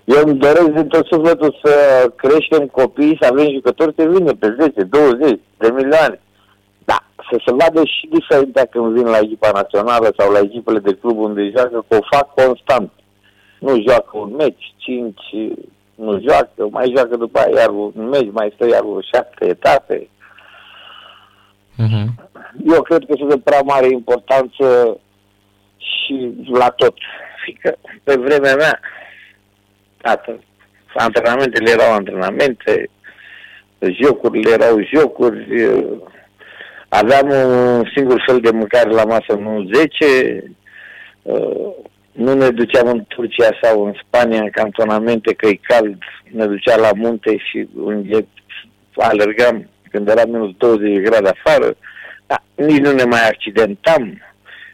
Eu 0.04 0.22
îmi 0.24 0.38
doresc 0.38 0.68
din 0.68 0.88
tot 0.88 1.06
sufletul 1.06 1.58
să 1.64 1.72
creștem 2.16 2.66
copii, 2.66 3.18
să 3.20 3.28
avem 3.30 3.52
jucători 3.52 3.94
să 3.96 4.04
vină 4.04 4.32
pe 4.34 4.56
10, 4.60 4.82
20 4.82 5.40
de 5.56 5.70
milioane. 5.70 6.20
Da, 6.84 7.04
să 7.30 7.40
se 7.46 7.52
vadă 7.52 7.84
și 7.84 8.08
diferența 8.12 8.64
când 8.64 8.92
vin 8.92 9.06
la 9.06 9.18
echipa 9.18 9.50
națională 9.52 10.12
sau 10.18 10.32
la 10.32 10.38
echipele 10.38 10.78
de 10.78 10.94
club 10.94 11.18
unde 11.18 11.52
joacă, 11.56 11.84
că 11.88 11.96
o 11.96 12.06
fac 12.16 12.34
constant 12.34 12.90
nu 13.58 13.82
joacă 13.88 14.18
un 14.18 14.34
meci, 14.34 14.74
cinci 14.76 15.54
nu 15.94 16.20
joacă, 16.20 16.68
mai 16.70 16.92
joacă 16.96 17.16
după 17.16 17.38
aia 17.38 17.60
iar 17.60 17.68
un 17.68 18.08
meci, 18.08 18.30
mai 18.32 18.52
stă 18.54 18.66
iar 18.66 18.82
o 18.82 18.98
șapte 19.12 19.46
etape. 19.46 20.08
Uh-huh. 21.78 22.06
Eu 22.66 22.82
cred 22.82 23.04
că 23.06 23.14
sunt 23.16 23.28
de 23.28 23.38
prea 23.44 23.60
mare 23.64 23.88
importanță 23.88 24.98
și 25.76 26.34
la 26.52 26.68
tot. 26.68 26.94
Fiindcă 27.44 27.76
pe 28.02 28.14
vremea 28.14 28.54
mea, 28.54 28.80
tată, 29.96 30.38
antrenamentele 30.94 31.70
erau 31.70 31.92
antrenamente, 31.92 32.90
jocurile 33.80 34.50
erau 34.50 34.80
jocuri, 34.94 35.68
aveam 36.88 37.28
un 37.28 37.84
singur 37.94 38.22
fel 38.26 38.40
de 38.40 38.50
mâncare 38.50 38.90
la 38.90 39.04
masă, 39.04 39.34
nu 39.34 39.68
10, 39.72 40.44
nu 42.18 42.34
ne 42.34 42.50
duceam 42.50 42.88
în 42.88 43.04
Turcia 43.08 43.58
sau 43.62 43.84
în 43.84 43.94
Spania, 44.06 44.40
în 44.40 44.50
cantonamente, 44.50 45.34
că 45.34 45.46
e 45.46 45.60
cald, 45.62 45.98
ne 46.30 46.46
ducea 46.46 46.76
la 46.76 46.90
munte 46.94 47.36
și 47.36 47.68
unde 47.74 48.26
alergam 48.96 49.68
când 49.90 50.08
era 50.08 50.24
minus 50.24 50.50
20 50.56 50.98
grade 50.98 51.28
afară, 51.28 51.76
da, 52.26 52.42
nici 52.54 52.78
nu 52.78 52.92
ne 52.92 53.04
mai 53.04 53.28
accidentam, 53.28 54.22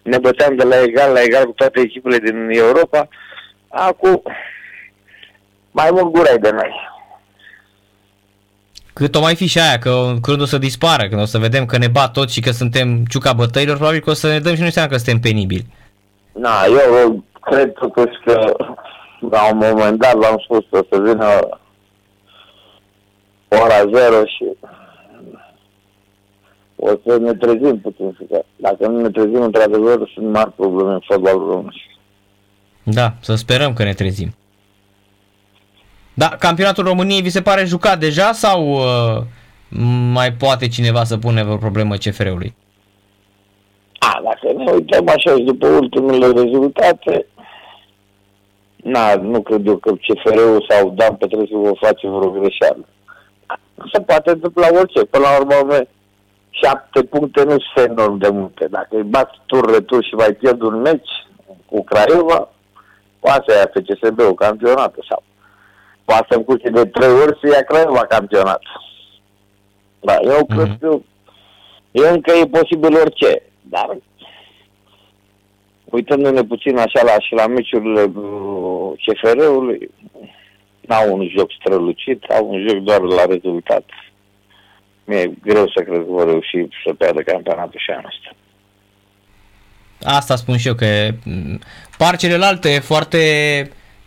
ne 0.02 0.18
băteam 0.18 0.56
de 0.56 0.64
la 0.64 0.82
egal 0.82 1.12
la 1.12 1.22
egal 1.22 1.44
cu 1.44 1.52
toate 1.52 1.80
echipele 1.80 2.18
din 2.18 2.48
Europa, 2.50 3.08
acum 3.68 4.22
mai 5.70 5.88
mult 5.90 6.12
gurai 6.12 6.38
de 6.38 6.50
noi. 6.50 6.92
cât 8.92 9.14
o 9.14 9.20
mai 9.20 9.34
fi 9.34 9.46
și 9.46 9.58
aia, 9.58 9.78
că 9.78 10.14
când 10.22 10.40
o 10.40 10.44
să 10.44 10.58
dispară, 10.58 11.08
când 11.08 11.20
o 11.20 11.24
să 11.24 11.38
vedem 11.38 11.66
că 11.66 11.78
ne 11.78 11.88
bat 11.88 12.12
toți 12.12 12.32
și 12.32 12.40
că 12.40 12.50
suntem 12.50 13.04
ciuca 13.04 13.32
bătăilor, 13.32 13.76
probabil 13.76 14.00
că 14.00 14.10
o 14.10 14.14
să 14.14 14.28
ne 14.28 14.38
dăm 14.38 14.54
și 14.54 14.60
noi 14.60 14.72
seama 14.72 14.88
că 14.88 14.96
suntem 14.96 15.18
penibili. 15.20 15.66
Na, 16.32 16.64
eu 16.68 17.24
cred 17.44 17.72
totuși 17.72 18.18
că 18.24 18.54
la 19.30 19.48
un 19.52 19.56
moment 19.56 19.98
dat 19.98 20.14
l-am 20.14 20.38
spus 20.44 20.64
o 20.70 20.84
să 20.90 21.02
vină 21.02 21.26
ora 23.48 23.90
zero 23.94 24.24
și 24.24 24.44
o 26.76 26.88
să 27.06 27.18
ne 27.18 27.34
trezim 27.34 27.80
puțin. 27.80 28.16
Că 28.28 28.44
dacă 28.56 28.86
nu 28.86 29.00
ne 29.00 29.10
trezim, 29.10 29.42
într-adevăr, 29.42 30.10
sunt 30.14 30.32
mari 30.32 30.52
probleme 30.52 30.92
în 30.92 31.00
fotbalul 31.06 31.50
românesc. 31.50 31.76
Da, 32.82 33.14
să 33.20 33.34
sperăm 33.34 33.72
că 33.72 33.82
ne 33.82 33.92
trezim. 33.92 34.34
Da, 36.14 36.28
campionatul 36.28 36.84
României 36.84 37.22
vi 37.22 37.30
se 37.30 37.42
pare 37.42 37.64
jucat 37.64 37.98
deja 37.98 38.32
sau 38.32 38.68
uh, 38.70 39.22
mai 40.12 40.32
poate 40.32 40.68
cineva 40.68 41.04
să 41.04 41.16
pune 41.16 41.42
o 41.42 41.56
problemă 41.56 41.96
CFR-ului? 41.96 42.54
A, 43.98 44.20
dacă 44.22 44.56
ne 44.56 44.70
uităm 44.70 45.08
așa 45.08 45.30
și 45.30 45.42
după 45.42 45.66
ultimele 45.66 46.26
rezultate, 46.26 47.26
na, 48.84 49.14
nu 49.14 49.40
cred 49.42 49.66
eu 49.66 49.76
că 49.76 49.92
CFR-ul 49.92 50.66
sau 50.68 50.90
Dan 50.90 51.14
Petrescu 51.14 51.58
vă 51.58 51.72
face 51.80 52.08
vreo 52.08 52.30
greșeală. 52.30 52.84
Se 53.92 54.00
poate 54.00 54.30
întâmpla 54.30 54.68
orice. 54.80 55.04
Până 55.04 55.24
la 55.24 55.38
urmă, 55.38 55.86
șapte 56.50 57.02
puncte 57.02 57.44
nu 57.44 57.56
sunt 57.58 57.88
enorm 57.88 58.18
de 58.18 58.28
multe. 58.28 58.66
Dacă 58.70 58.96
îi 58.96 59.02
bați 59.02 59.40
tur 59.46 59.70
retur 59.70 60.04
și 60.04 60.14
mai 60.14 60.32
pierd 60.32 60.62
un 60.62 60.80
meci 60.80 61.10
cu 61.66 61.84
Craiova, 61.84 62.48
poate 63.20 63.44
să 63.46 63.58
ia 63.58 63.70
FCSB-ul 63.74 64.34
campionatul 64.34 65.06
sau 65.08 65.22
poate 66.04 66.26
să 66.30 66.36
încurce 66.36 66.68
de 66.68 66.84
trei 66.84 67.12
ori 67.12 67.38
să 67.42 67.46
ia 67.52 67.62
Craiova 67.62 68.06
campionat. 68.06 68.62
Da, 70.00 70.16
eu 70.22 70.38
mm-hmm. 70.44 70.56
cred 70.56 70.76
că 70.80 70.98
eu 71.92 72.12
încă 72.12 72.32
e 72.32 72.46
posibil 72.46 72.94
orice, 72.94 73.42
dar 73.62 73.96
uitându-ne 75.94 76.42
puțin 76.42 76.76
așa 76.78 77.02
la, 77.04 77.16
și 77.18 77.34
la 77.34 77.46
meciurile 77.46 78.02
uh, 78.02 78.92
CFR-ului, 79.04 79.90
n-au 80.80 81.12
un 81.16 81.28
joc 81.36 81.50
strălucit, 81.60 82.24
au 82.24 82.48
un 82.50 82.66
joc 82.68 82.78
doar 82.78 83.00
la 83.00 83.24
rezultat. 83.24 83.84
Mi-e 85.04 85.30
greu 85.42 85.68
să 85.74 85.82
cred 85.82 85.98
că 85.98 86.04
vor 86.08 86.26
reuși 86.26 86.68
să 86.86 86.94
pierdă 86.94 87.20
campionatul 87.20 87.80
și 87.84 87.90
anul 87.90 88.12
ăsta. 88.12 88.36
Asta 90.16 90.36
spun 90.36 90.56
și 90.56 90.66
eu, 90.68 90.74
că 90.74 90.86
mm, 91.24 91.60
par 91.98 92.16
celelalte 92.16 92.68
foarte 92.68 93.18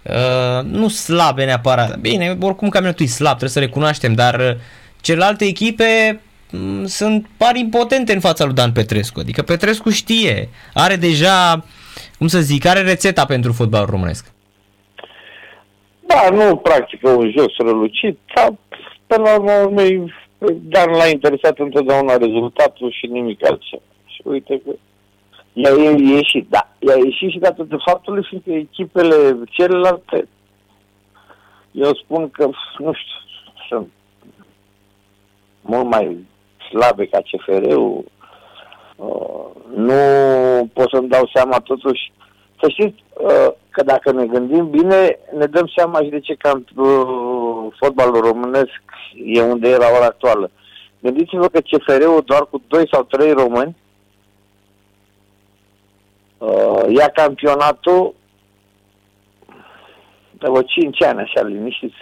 uh, 0.04 0.64
nu 0.64 0.88
slabe 0.88 1.46
neapărat. 1.46 2.00
Bine, 2.00 2.38
oricum 2.42 2.70
campionatul 2.70 3.06
e 3.06 3.10
slab, 3.10 3.38
trebuie 3.38 3.50
să 3.50 3.60
recunoaștem, 3.60 4.14
dar 4.14 4.40
uh, 4.40 4.56
celelalte 5.02 5.46
echipe 5.46 6.22
mm, 6.52 6.86
sunt 6.86 7.28
par 7.38 7.56
impotente 7.56 8.14
în 8.14 8.20
fața 8.20 8.46
lui 8.46 8.54
Dan 8.54 8.72
Petrescu. 8.72 9.20
Adică 9.20 9.42
Petrescu 9.42 9.90
știe, 9.90 10.50
are 10.74 10.96
deja, 10.96 11.66
cum 12.18 12.28
să 12.28 12.40
zic, 12.40 12.66
are 12.66 12.82
rețeta 12.82 13.26
pentru 13.26 13.54
fotbalul 13.54 13.90
românesc. 13.90 14.32
Da, 16.00 16.30
nu 16.30 16.56
practică 16.56 17.10
un 17.10 17.32
joc 17.38 17.52
strălucit, 17.52 18.20
dar 18.36 18.54
până 19.08 19.30
la 19.30 19.64
urmă 19.64 19.82
dar 20.62 20.90
l-a 20.90 21.08
interesat 21.08 21.60
întotdeauna 21.60 22.18
rezultatul 22.18 22.92
și 22.92 23.06
nimic 23.06 23.46
altceva. 23.46 23.82
Și 24.06 24.22
uite 24.24 24.62
că 24.66 24.72
i-a 25.54 25.70
ieșit, 25.98 26.48
da, 26.50 26.70
i-a 26.80 26.96
ieșit 27.04 27.32
și 27.32 27.40
datorită 27.40 27.84
faptului 27.86 28.26
fiindcă 28.28 28.52
echipele 28.52 29.40
celelalte, 29.50 30.28
eu 31.72 31.94
spun 31.94 32.30
că, 32.30 32.50
nu 32.78 32.94
știu, 32.94 33.20
sunt 33.70 33.88
mult 35.62 35.86
mai 35.86 36.26
slabe 36.70 37.06
ca 37.06 37.22
CFR-ul, 37.22 38.06
uh, 38.98 39.46
nu 39.76 39.94
pot 40.74 40.90
să-mi 40.90 41.10
dau 41.10 41.30
seama 41.34 41.60
totuși 41.60 42.12
să 42.60 42.70
știți 42.70 43.04
uh, 43.14 43.52
că 43.70 43.84
dacă 43.84 44.12
ne 44.12 44.26
gândim 44.26 44.70
bine, 44.70 45.20
ne 45.38 45.46
dăm 45.46 45.72
seama 45.76 46.02
și 46.02 46.10
de 46.10 46.20
ce 46.20 46.36
camp, 46.36 46.70
uh, 46.76 46.88
fotbalul 47.80 48.22
românesc 48.22 48.82
e 49.26 49.42
unde 49.42 49.70
e 49.70 49.78
la 49.78 49.90
ora 49.96 50.06
actuală. 50.06 50.52
Gândiți-vă 51.00 51.48
că 51.48 51.60
CFR-ul 51.60 52.24
doar 52.26 52.46
cu 52.50 52.62
2 52.68 52.88
sau 52.92 53.04
3 53.04 53.32
români 53.32 53.76
uh, 56.38 56.84
ia 56.98 57.08
campionatul 57.08 58.16
de 60.32 60.48
vreo 60.48 60.62
5 60.62 61.04
ani 61.04 61.20
așa 61.20 61.42
liniștiți. 61.42 61.96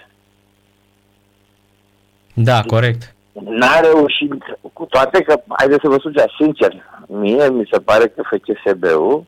Da, 2.34 2.62
corect. 2.62 3.15
N-a 3.44 3.80
reușit, 3.80 4.32
cu 4.74 4.86
toate 4.86 5.24
că, 5.24 5.42
haideți 5.58 5.82
să 5.82 5.90
vă 5.90 5.98
spun 5.98 6.14
sincer, 6.40 6.84
mie 7.08 7.50
mi 7.50 7.70
se 7.72 7.80
pare 7.80 8.08
că 8.08 8.22
FCSB-ul 8.24 9.26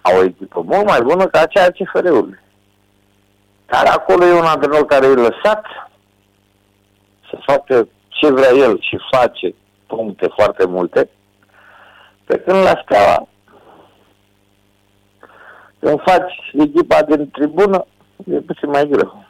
au 0.00 0.18
o 0.18 0.22
echipă 0.22 0.60
mult 0.60 0.86
mai 0.86 1.00
bună 1.02 1.26
ca 1.26 1.40
aceea 1.40 1.70
CFR-ului. 1.70 2.40
Dar 3.66 3.86
acolo 3.86 4.24
e 4.24 4.32
un 4.32 4.44
antrenor 4.44 4.84
care 4.84 5.06
e 5.06 5.14
lăsat 5.14 5.64
să 7.30 7.38
facă 7.46 7.88
ce 8.08 8.30
vrea 8.30 8.50
el 8.50 8.80
și 8.80 8.98
face 9.10 9.54
puncte 9.86 10.28
foarte 10.36 10.66
multe, 10.66 11.08
pe 12.24 12.38
când 12.38 12.62
la 12.62 12.82
scala 12.84 13.26
când 15.84 16.00
faci 16.00 16.32
echipa 16.52 17.02
din 17.02 17.30
tribună, 17.30 17.86
e 18.30 18.40
puțin 18.40 18.70
mai 18.70 18.88
greu. 18.88 19.24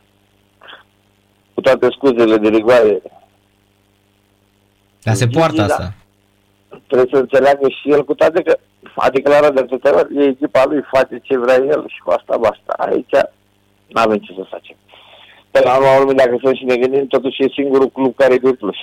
Cu 1.55 1.61
toate 1.61 1.89
scuzele 1.91 2.37
de 2.37 2.49
rigoare. 2.49 3.03
Dar 5.05 5.15
se 5.15 5.27
poartă 5.27 5.61
Gigi, 5.61 5.71
asta. 5.71 5.93
Da, 6.69 6.79
trebuie 6.87 7.09
să 7.13 7.19
înțeleagă 7.19 7.69
și 7.69 7.91
el, 7.91 8.05
cu 8.05 8.15
toate 8.15 8.43
că 8.43 8.59
a 8.97 9.11
declarat 9.11 9.55
de 9.55 9.61
atâtea 9.61 9.95
ori, 9.95 10.17
e 10.17 10.29
echipa 10.29 10.65
lui, 10.65 10.83
face 10.93 11.21
ce 11.23 11.39
vrea 11.39 11.55
el 11.55 11.85
și 11.89 11.99
cu 12.05 12.11
asta 12.11 12.37
basta. 12.37 12.75
Aici 12.77 13.17
nu 13.87 14.01
avem 14.01 14.19
ce 14.19 14.33
să 14.37 14.47
facem. 14.51 14.77
Pe 15.51 15.61
la 15.65 15.99
urmă, 15.99 16.13
dacă 16.13 16.39
să 16.45 16.53
și 16.53 16.65
ne 16.65 16.77
gândim, 16.77 17.07
totuși 17.07 17.43
e 17.43 17.49
singurul 17.55 17.91
club 17.91 18.15
care 18.15 18.35
e 18.35 18.39
plus. 18.39 18.77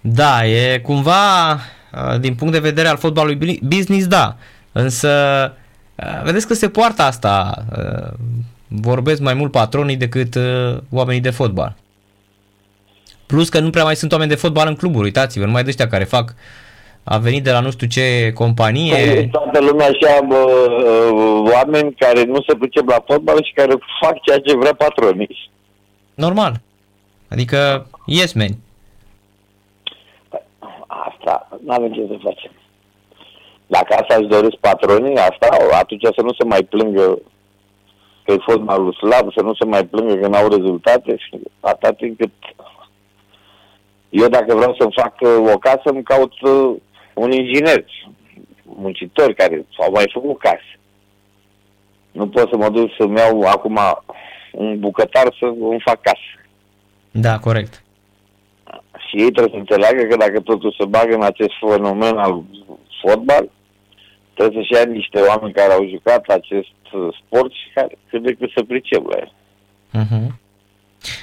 Da, 0.00 0.46
e 0.46 0.78
cumva, 0.78 1.58
din 2.20 2.34
punct 2.34 2.52
de 2.52 2.58
vedere 2.58 2.88
al 2.88 2.96
fotbalului 2.96 3.60
business, 3.62 4.06
da. 4.06 4.36
Însă, 4.72 5.10
vedeți 6.22 6.46
că 6.46 6.54
se 6.54 6.68
poartă 6.68 7.02
asta. 7.02 7.64
Vorbesc 8.68 9.20
mai 9.20 9.34
mult 9.34 9.52
patronii 9.52 9.96
decât 9.96 10.36
oamenii 10.90 11.20
de 11.20 11.30
fotbal. 11.30 11.74
Plus 13.30 13.48
că 13.48 13.60
nu 13.60 13.70
prea 13.70 13.84
mai 13.84 13.96
sunt 13.96 14.12
oameni 14.12 14.30
de 14.30 14.36
fotbal 14.36 14.68
în 14.68 14.74
cluburi, 14.74 15.04
uitați-vă, 15.04 15.44
numai 15.44 15.62
de 15.62 15.68
ăștia 15.68 15.88
care 15.88 16.04
fac 16.04 16.34
a 17.04 17.18
venit 17.18 17.44
de 17.44 17.50
la 17.50 17.60
nu 17.60 17.70
știu 17.70 17.86
ce 17.86 18.32
companie. 18.32 18.92
Păi, 18.92 19.28
toată 19.28 19.60
lumea 19.60 19.88
așa 19.88 20.20
bă, 20.28 20.36
oameni 21.54 21.94
care 21.98 22.24
nu 22.24 22.42
se 22.48 22.54
pricep 22.58 22.88
la 22.88 23.04
fotbal 23.06 23.44
și 23.44 23.52
care 23.52 23.74
fac 24.02 24.20
ceea 24.22 24.38
ce 24.38 24.56
vrea 24.56 24.74
patronii. 24.74 25.50
Normal. 26.14 26.60
Adică 27.28 27.86
yes 28.06 28.32
men. 28.32 28.50
Asta 30.86 31.48
nu 31.64 31.72
avem 31.72 31.92
ce 31.92 32.06
să 32.08 32.18
facem. 32.22 32.50
Dacă 33.66 33.94
asta 33.94 34.14
își 34.18 34.28
doresc 34.28 34.54
patronii, 34.54 35.16
asta, 35.16 35.48
atunci 35.72 36.02
să 36.02 36.22
nu 36.22 36.32
se 36.32 36.44
mai 36.44 36.62
plângă 36.62 37.18
că 38.24 38.32
e 38.32 38.36
fotbalul 38.46 38.92
slab, 38.92 39.32
să 39.32 39.42
nu 39.42 39.54
se 39.54 39.64
mai 39.64 39.84
plângă 39.84 40.14
că 40.14 40.26
n-au 40.28 40.48
rezultate 40.48 41.16
și 41.16 41.30
atât 41.60 41.96
timp 41.96 42.18
cât 42.18 42.30
eu 44.10 44.28
dacă 44.28 44.54
vreau 44.54 44.76
să-mi 44.78 44.94
fac 44.96 45.14
o 45.54 45.58
casă, 45.58 45.82
îmi 45.84 46.02
caut 46.02 46.32
un 47.14 47.32
inginer, 47.32 47.84
muncitori 48.62 49.34
care 49.34 49.66
au 49.76 49.92
mai 49.92 50.10
făcut 50.12 50.38
case. 50.38 50.78
Nu 52.12 52.28
pot 52.28 52.48
să 52.48 52.56
mă 52.56 52.68
duc 52.68 52.90
să-mi 52.98 53.18
iau 53.18 53.40
acum 53.40 53.78
un 54.52 54.78
bucătar 54.78 55.36
să 55.38 55.46
îmi 55.46 55.82
fac 55.84 56.00
casă. 56.00 56.30
Da, 57.10 57.38
corect. 57.38 57.82
Și 59.08 59.16
ei 59.16 59.30
trebuie 59.30 59.52
să 59.52 59.58
înțeleagă 59.58 60.02
că 60.02 60.16
dacă 60.16 60.40
totul 60.40 60.74
se 60.78 60.84
bagă 60.84 61.14
în 61.14 61.22
acest 61.22 61.52
fenomen 61.60 62.16
al 62.16 62.42
fotbal, 63.02 63.50
trebuie 64.34 64.62
să-și 64.62 64.72
ia 64.72 64.90
niște 64.90 65.20
oameni 65.20 65.52
care 65.52 65.72
au 65.72 65.88
jucat 65.88 66.28
acest 66.28 66.74
sport 67.24 67.52
și 67.52 67.70
care 67.74 67.98
cât 68.08 68.22
de 68.22 68.32
cât 68.32 68.50
să 68.56 68.62
pricep 68.62 69.06
la 69.06 69.16
el. 69.16 69.32
Uh-huh. 70.00 70.39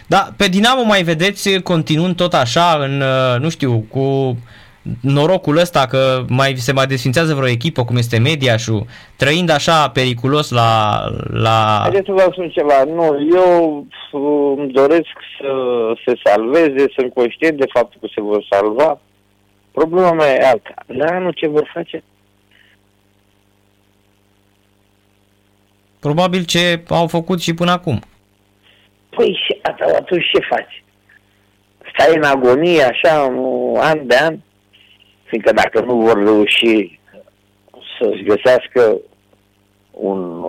Da, 0.07 0.29
pe 0.37 0.47
Dinamo 0.47 0.83
mai 0.83 1.03
vedeți 1.03 1.59
continuând 1.59 2.15
tot 2.15 2.33
așa, 2.33 2.77
în, 2.79 3.03
nu 3.41 3.49
știu, 3.49 3.85
cu 3.89 4.37
norocul 5.01 5.57
ăsta 5.57 5.85
că 5.85 6.25
mai 6.27 6.55
se 6.55 6.73
mai 6.73 6.87
desfințează 6.87 7.33
vreo 7.33 7.47
echipă 7.47 7.85
cum 7.85 7.95
este 7.95 8.17
Mediașu, 8.17 8.85
trăind 9.15 9.49
așa 9.49 9.89
periculos 9.89 10.49
la... 10.49 11.01
la... 11.27 11.79
Haideți 11.81 12.05
să 12.05 12.11
vă 12.11 12.29
spun 12.31 12.49
ceva. 12.49 12.83
Nu, 12.83 13.27
eu 13.33 13.85
îmi 14.57 14.71
doresc 14.71 15.13
să 15.39 15.51
se 16.05 16.19
salveze, 16.23 16.85
sunt 16.97 17.13
conștient 17.13 17.57
de 17.57 17.65
faptul 17.73 17.99
că 18.01 18.07
se 18.15 18.21
vor 18.21 18.45
salva. 18.49 18.99
Problema 19.71 20.11
mea 20.11 20.33
e 20.33 20.47
alta. 20.47 20.73
La 20.85 21.05
anul 21.05 21.31
ce 21.31 21.47
vor 21.47 21.71
face? 21.73 22.03
Probabil 25.99 26.43
ce 26.43 26.83
au 26.89 27.07
făcut 27.07 27.41
și 27.41 27.53
până 27.53 27.71
acum. 27.71 28.01
Păi 29.17 29.39
și 29.45 29.59
atunci 29.95 30.29
ce 30.33 30.39
faci? 30.49 30.83
stai 31.93 32.15
în 32.15 32.23
agonie 32.23 32.83
așa 32.83 33.21
an 33.77 34.07
de 34.07 34.15
an, 34.15 34.37
fiindcă 35.23 35.53
dacă 35.53 35.81
nu 35.81 35.95
vor 35.95 36.23
reuși 36.23 36.99
să-și 37.99 38.23
găsească 38.23 38.97
un 39.91 40.43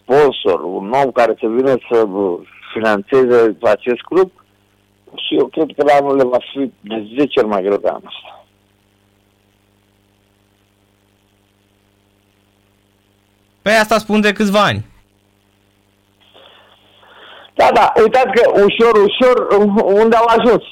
sponsor, 0.00 0.60
un 0.60 0.90
om 1.04 1.10
care 1.10 1.34
să 1.40 1.46
vină 1.48 1.76
să 1.90 2.06
financeze 2.72 3.56
acest 3.62 4.00
club, 4.00 4.30
și 5.14 5.36
eu 5.38 5.46
cred 5.46 5.70
că 5.76 5.84
la 5.84 5.94
anul 5.94 6.16
le 6.16 6.24
va 6.24 6.38
fi 6.52 6.72
de 6.80 7.06
10 7.16 7.38
ori 7.38 7.48
mai 7.48 7.62
greu 7.62 7.76
de 7.76 7.88
anul 7.88 8.06
ăsta. 8.06 8.46
Păi 13.62 13.72
asta 13.72 13.98
spun 13.98 14.20
de 14.20 14.32
câțiva 14.32 14.64
ani. 14.64 14.90
Da, 17.54 17.68
da, 17.74 17.92
uitați 18.02 18.30
că 18.34 18.50
ușor, 18.50 18.94
ușor, 19.04 19.46
unde 19.84 20.16
au 20.16 20.26
ajuns. 20.28 20.62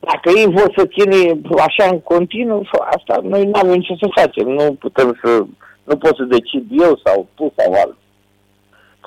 Dacă 0.00 0.30
ei 0.38 0.46
vor 0.50 0.72
să 0.76 0.86
ține 0.86 1.40
așa 1.58 1.84
în 1.90 2.00
continuu, 2.00 2.66
asta 2.96 3.20
noi 3.22 3.44
nu 3.44 3.58
avem 3.58 3.80
ce 3.80 3.94
să 4.00 4.08
facem. 4.20 4.48
Nu 4.48 4.74
putem 4.74 5.18
să, 5.22 5.44
nu 5.84 5.96
pot 5.96 6.16
să 6.16 6.22
decid 6.22 6.64
eu 6.70 7.00
sau 7.04 7.26
tu 7.34 7.52
sau 7.56 7.72
altul. 7.72 7.96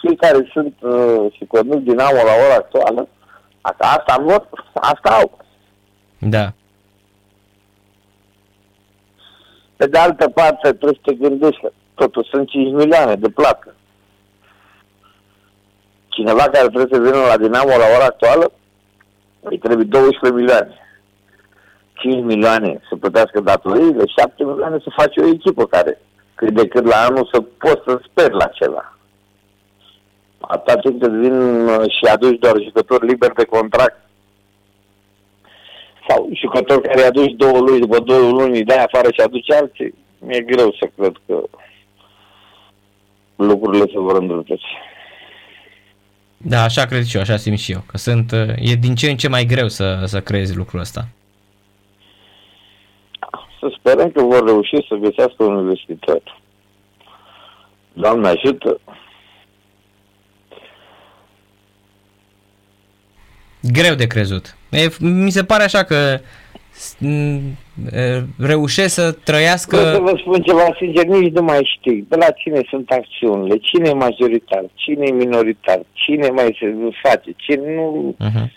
Cei 0.02 0.16
care 0.16 0.50
sunt 0.54 0.76
uh, 0.82 1.34
și 1.36 1.46
conduc 1.46 1.80
Dinamo 1.80 2.16
la 2.16 2.36
ora 2.46 2.56
actuală, 2.56 3.08
dacă 3.62 3.84
asta 3.84 4.18
vor, 4.22 4.48
asta 4.74 5.10
au. 5.10 5.38
Da. 6.18 6.54
Pe 9.76 9.88
de 9.88 9.98
altă 9.98 10.30
parte, 10.30 10.70
trebuie 10.70 11.00
să 11.04 11.12
te 11.12 11.14
gândești 11.14 11.62
că 11.62 11.72
totuși 11.96 12.30
sunt 12.30 12.50
5 12.50 12.72
milioane 12.74 13.16
de 13.16 13.30
plată. 13.30 13.76
Cineva 16.18 16.44
care 16.44 16.68
trebuie 16.68 16.94
să 16.94 17.02
vină 17.02 17.20
la 17.32 17.38
Dinamo 17.38 17.70
la 17.70 17.90
ora 17.96 18.06
actuală, 18.06 18.52
îi 19.40 19.58
trebuie 19.58 19.86
12 19.86 20.40
milioane. 20.40 20.76
5 21.94 22.24
milioane 22.24 22.82
să 22.90 22.96
plătească 22.96 23.40
datoriile, 23.40 24.04
7 24.18 24.44
milioane 24.44 24.78
să 24.84 24.98
faci 24.98 25.18
o 25.18 25.26
echipă 25.26 25.66
care 25.66 26.02
cât 26.36 26.54
de 26.54 26.68
cât 26.68 26.86
la 26.86 26.96
anul 27.08 27.30
să 27.32 27.42
poți 27.58 27.84
să 27.86 28.00
speri 28.10 28.34
la 28.34 28.46
ceva. 28.46 28.98
Atâta 30.40 30.80
timp 30.80 31.02
când 31.02 31.16
vin 31.22 31.68
uh, 31.68 31.82
și 31.96 32.06
aduci 32.14 32.40
doar 32.40 32.56
jucători 32.62 33.08
liberi 33.08 33.36
de 33.36 33.44
contract 33.44 34.00
sau 36.08 36.30
jucători 36.34 36.82
care 36.82 37.02
aduci 37.02 37.32
două 37.32 37.58
luni, 37.58 37.80
după 37.80 38.00
două 38.00 38.30
luni, 38.32 38.64
de 38.64 38.74
afară 38.74 39.08
și 39.12 39.22
aduci 39.22 39.52
alții, 39.52 39.94
mi-e 40.20 40.42
greu 40.42 40.76
să 40.80 40.90
cred 40.96 41.16
că 41.26 41.44
lucrurile 43.36 43.86
se 43.86 44.00
vor 44.00 44.16
îndreptăți. 44.18 44.66
Da, 46.38 46.64
așa 46.64 46.86
cred 46.86 47.06
și 47.06 47.16
eu, 47.16 47.22
așa 47.22 47.38
simt 47.38 47.60
și 47.60 47.72
eu, 47.72 47.84
că 47.86 47.98
sunt, 47.98 48.32
uh, 48.32 48.72
e 48.72 48.76
din 48.76 48.96
ce 48.96 49.10
în 49.10 49.18
ce 49.18 49.28
mai 49.28 49.46
greu 49.46 49.68
să, 49.68 50.04
să 50.06 50.22
creezi 50.22 50.56
lucrul 50.56 50.80
ăsta. 50.80 51.08
Să 53.60 53.76
sperăm 53.80 54.12
că 54.12 54.22
vor 54.22 54.46
reuși 54.46 54.86
să 54.88 54.96
găsească 54.96 55.44
un 55.44 55.58
investitor. 55.58 56.42
Doamne 57.94 58.28
ajută! 58.28 58.80
Greu 63.62 63.96
de 63.96 64.08
crezut. 64.08 64.58
E, 64.70 64.88
mi 65.00 65.32
se 65.32 65.44
pare 65.44 65.64
așa 65.64 65.84
că 65.84 66.20
reușesc 68.38 68.94
să 68.94 69.12
trăiască... 69.12 69.76
Vreau 69.78 69.94
să 69.94 70.02
vă 70.02 70.18
spun 70.18 70.42
ceva 70.42 70.76
sincer, 70.78 71.06
nici 71.06 71.34
nu 71.34 71.42
mai 71.42 71.78
știu. 71.78 72.06
De 72.10 72.16
la 72.16 72.32
cine 72.32 72.62
sunt 72.70 72.90
acțiunile, 72.90 73.58
cine 73.58 73.90
e 73.90 73.94
majoritar, 73.94 74.64
cine 74.74 75.06
e 75.08 75.12
minoritar, 75.12 75.80
cine 75.92 76.30
mai 76.30 76.58
se 76.60 76.76
face, 77.04 77.32
cine 77.36 77.76
nu... 77.76 78.16
Uh-huh. 78.20 78.56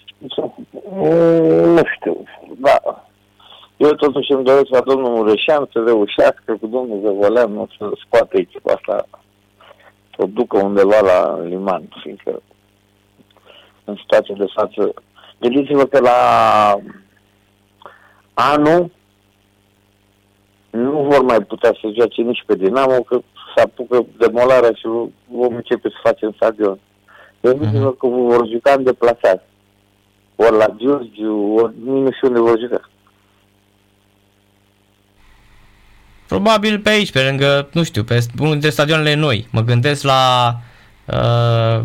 Nu 1.74 1.82
știu, 1.94 2.24
da. 2.56 3.04
Eu 3.76 3.90
totuși 3.90 4.32
îmi 4.32 4.44
doresc 4.44 4.68
la 4.68 4.80
domnul 4.80 5.10
Mureșan 5.10 5.68
să 5.72 5.82
reușească 5.86 6.56
cu 6.60 6.66
domnul 6.66 7.00
Zăvoleanu 7.04 7.68
să 7.78 7.90
scoate 8.06 8.38
echipa 8.38 8.72
asta, 8.72 9.08
să 10.10 10.16
o 10.16 10.26
ducă 10.26 10.62
undeva 10.62 11.00
la 11.00 11.40
liman, 11.44 11.82
fiindcă 12.02 12.42
în 13.84 13.96
situația 13.96 14.34
de 14.38 14.46
față. 14.54 14.94
Gândiți-vă 15.38 15.84
că 15.84 16.00
la 16.00 16.18
anul 18.40 18.90
nu 20.70 21.06
vor 21.10 21.22
mai 21.22 21.40
putea 21.40 21.72
să 21.80 21.92
joace 21.96 22.22
nici 22.22 22.42
pe 22.46 22.54
Dinamo, 22.54 23.02
că 23.02 23.20
se 23.54 23.62
apucă 23.62 24.06
demolarea 24.18 24.70
și 24.74 24.86
vom 25.26 25.54
începe 25.54 25.88
să 25.88 25.96
facem 26.02 26.32
stadion. 26.36 26.78
Gândiți-vă 27.40 27.94
uh-huh. 27.94 27.98
că 27.98 28.06
vor 28.06 28.48
juca 28.48 28.72
în 28.76 28.84
deplasat. 28.84 29.48
Ori 30.36 30.56
la 30.56 30.74
Giurgiu, 30.76 31.54
ori 31.54 31.74
nu 31.84 32.10
știu 32.12 32.28
unde 32.28 32.40
vor 32.40 32.58
juca. 32.58 32.88
Probabil 36.28 36.78
pe 36.78 36.88
aici, 36.88 37.12
pe 37.12 37.22
lângă, 37.22 37.68
nu 37.72 37.82
știu, 37.82 38.04
pe 38.04 38.26
unul 38.38 38.52
dintre 38.52 38.70
stadioanele 38.70 39.14
noi. 39.14 39.48
Mă 39.52 39.60
gândesc 39.60 40.02
la 40.02 40.54
uh, 41.06 41.80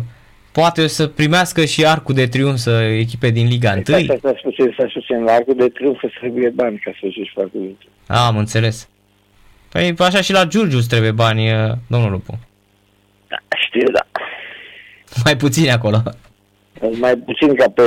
poate 0.58 0.86
să 0.86 1.06
primească 1.06 1.64
și 1.64 1.86
arcul 1.86 2.14
de 2.14 2.26
triumf 2.26 2.56
să 2.56 2.70
echipe 2.70 3.30
din 3.30 3.46
Liga 3.46 3.72
1. 3.72 3.82
Păi, 3.82 3.94
asta 3.94 4.18
s-a 4.22 4.34
spus, 4.38 4.54
s-a 4.76 4.86
spus 4.88 5.08
în 5.08 5.28
arcul 5.28 5.54
de 5.56 5.68
triumf 5.68 6.00
să 6.00 6.10
trebuie 6.20 6.48
bani 6.48 6.78
ca 6.78 6.90
să 7.00 7.06
joci 7.10 7.32
arcul 7.36 7.60
de 7.60 7.74
triumf. 7.78 8.26
Am 8.26 8.36
înțeles. 8.36 8.88
Păi 9.68 9.94
așa 9.98 10.20
și 10.20 10.32
la 10.32 10.44
Giurgiu 10.44 10.80
trebuie 10.80 11.10
bani, 11.10 11.52
uh, 11.52 11.72
domnul 11.86 12.10
Lupu. 12.10 12.38
Da, 13.28 13.36
știu, 13.66 13.90
da. 13.92 14.06
Mai 15.24 15.36
puțin 15.36 15.70
acolo. 15.70 16.02
Mai 17.00 17.14
puțin 17.16 17.54
ca 17.54 17.70
pe 17.74 17.82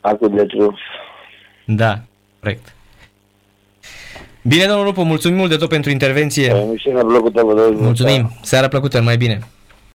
arcul 0.00 0.34
de 0.34 0.44
triumf. 0.44 0.78
Da, 1.64 1.98
corect. 2.40 2.74
Bine, 4.42 4.64
domnul 4.64 4.84
Lupu, 4.84 5.02
mulțumim 5.02 5.36
mult 5.36 5.50
de 5.50 5.56
tot 5.56 5.68
pentru 5.68 5.90
intervenție. 5.90 6.52
Mulțumim, 6.54 7.76
Mulțumim, 7.80 8.30
seara 8.42 8.68
plăcută, 8.68 9.02
mai 9.02 9.16
bine. 9.16 9.38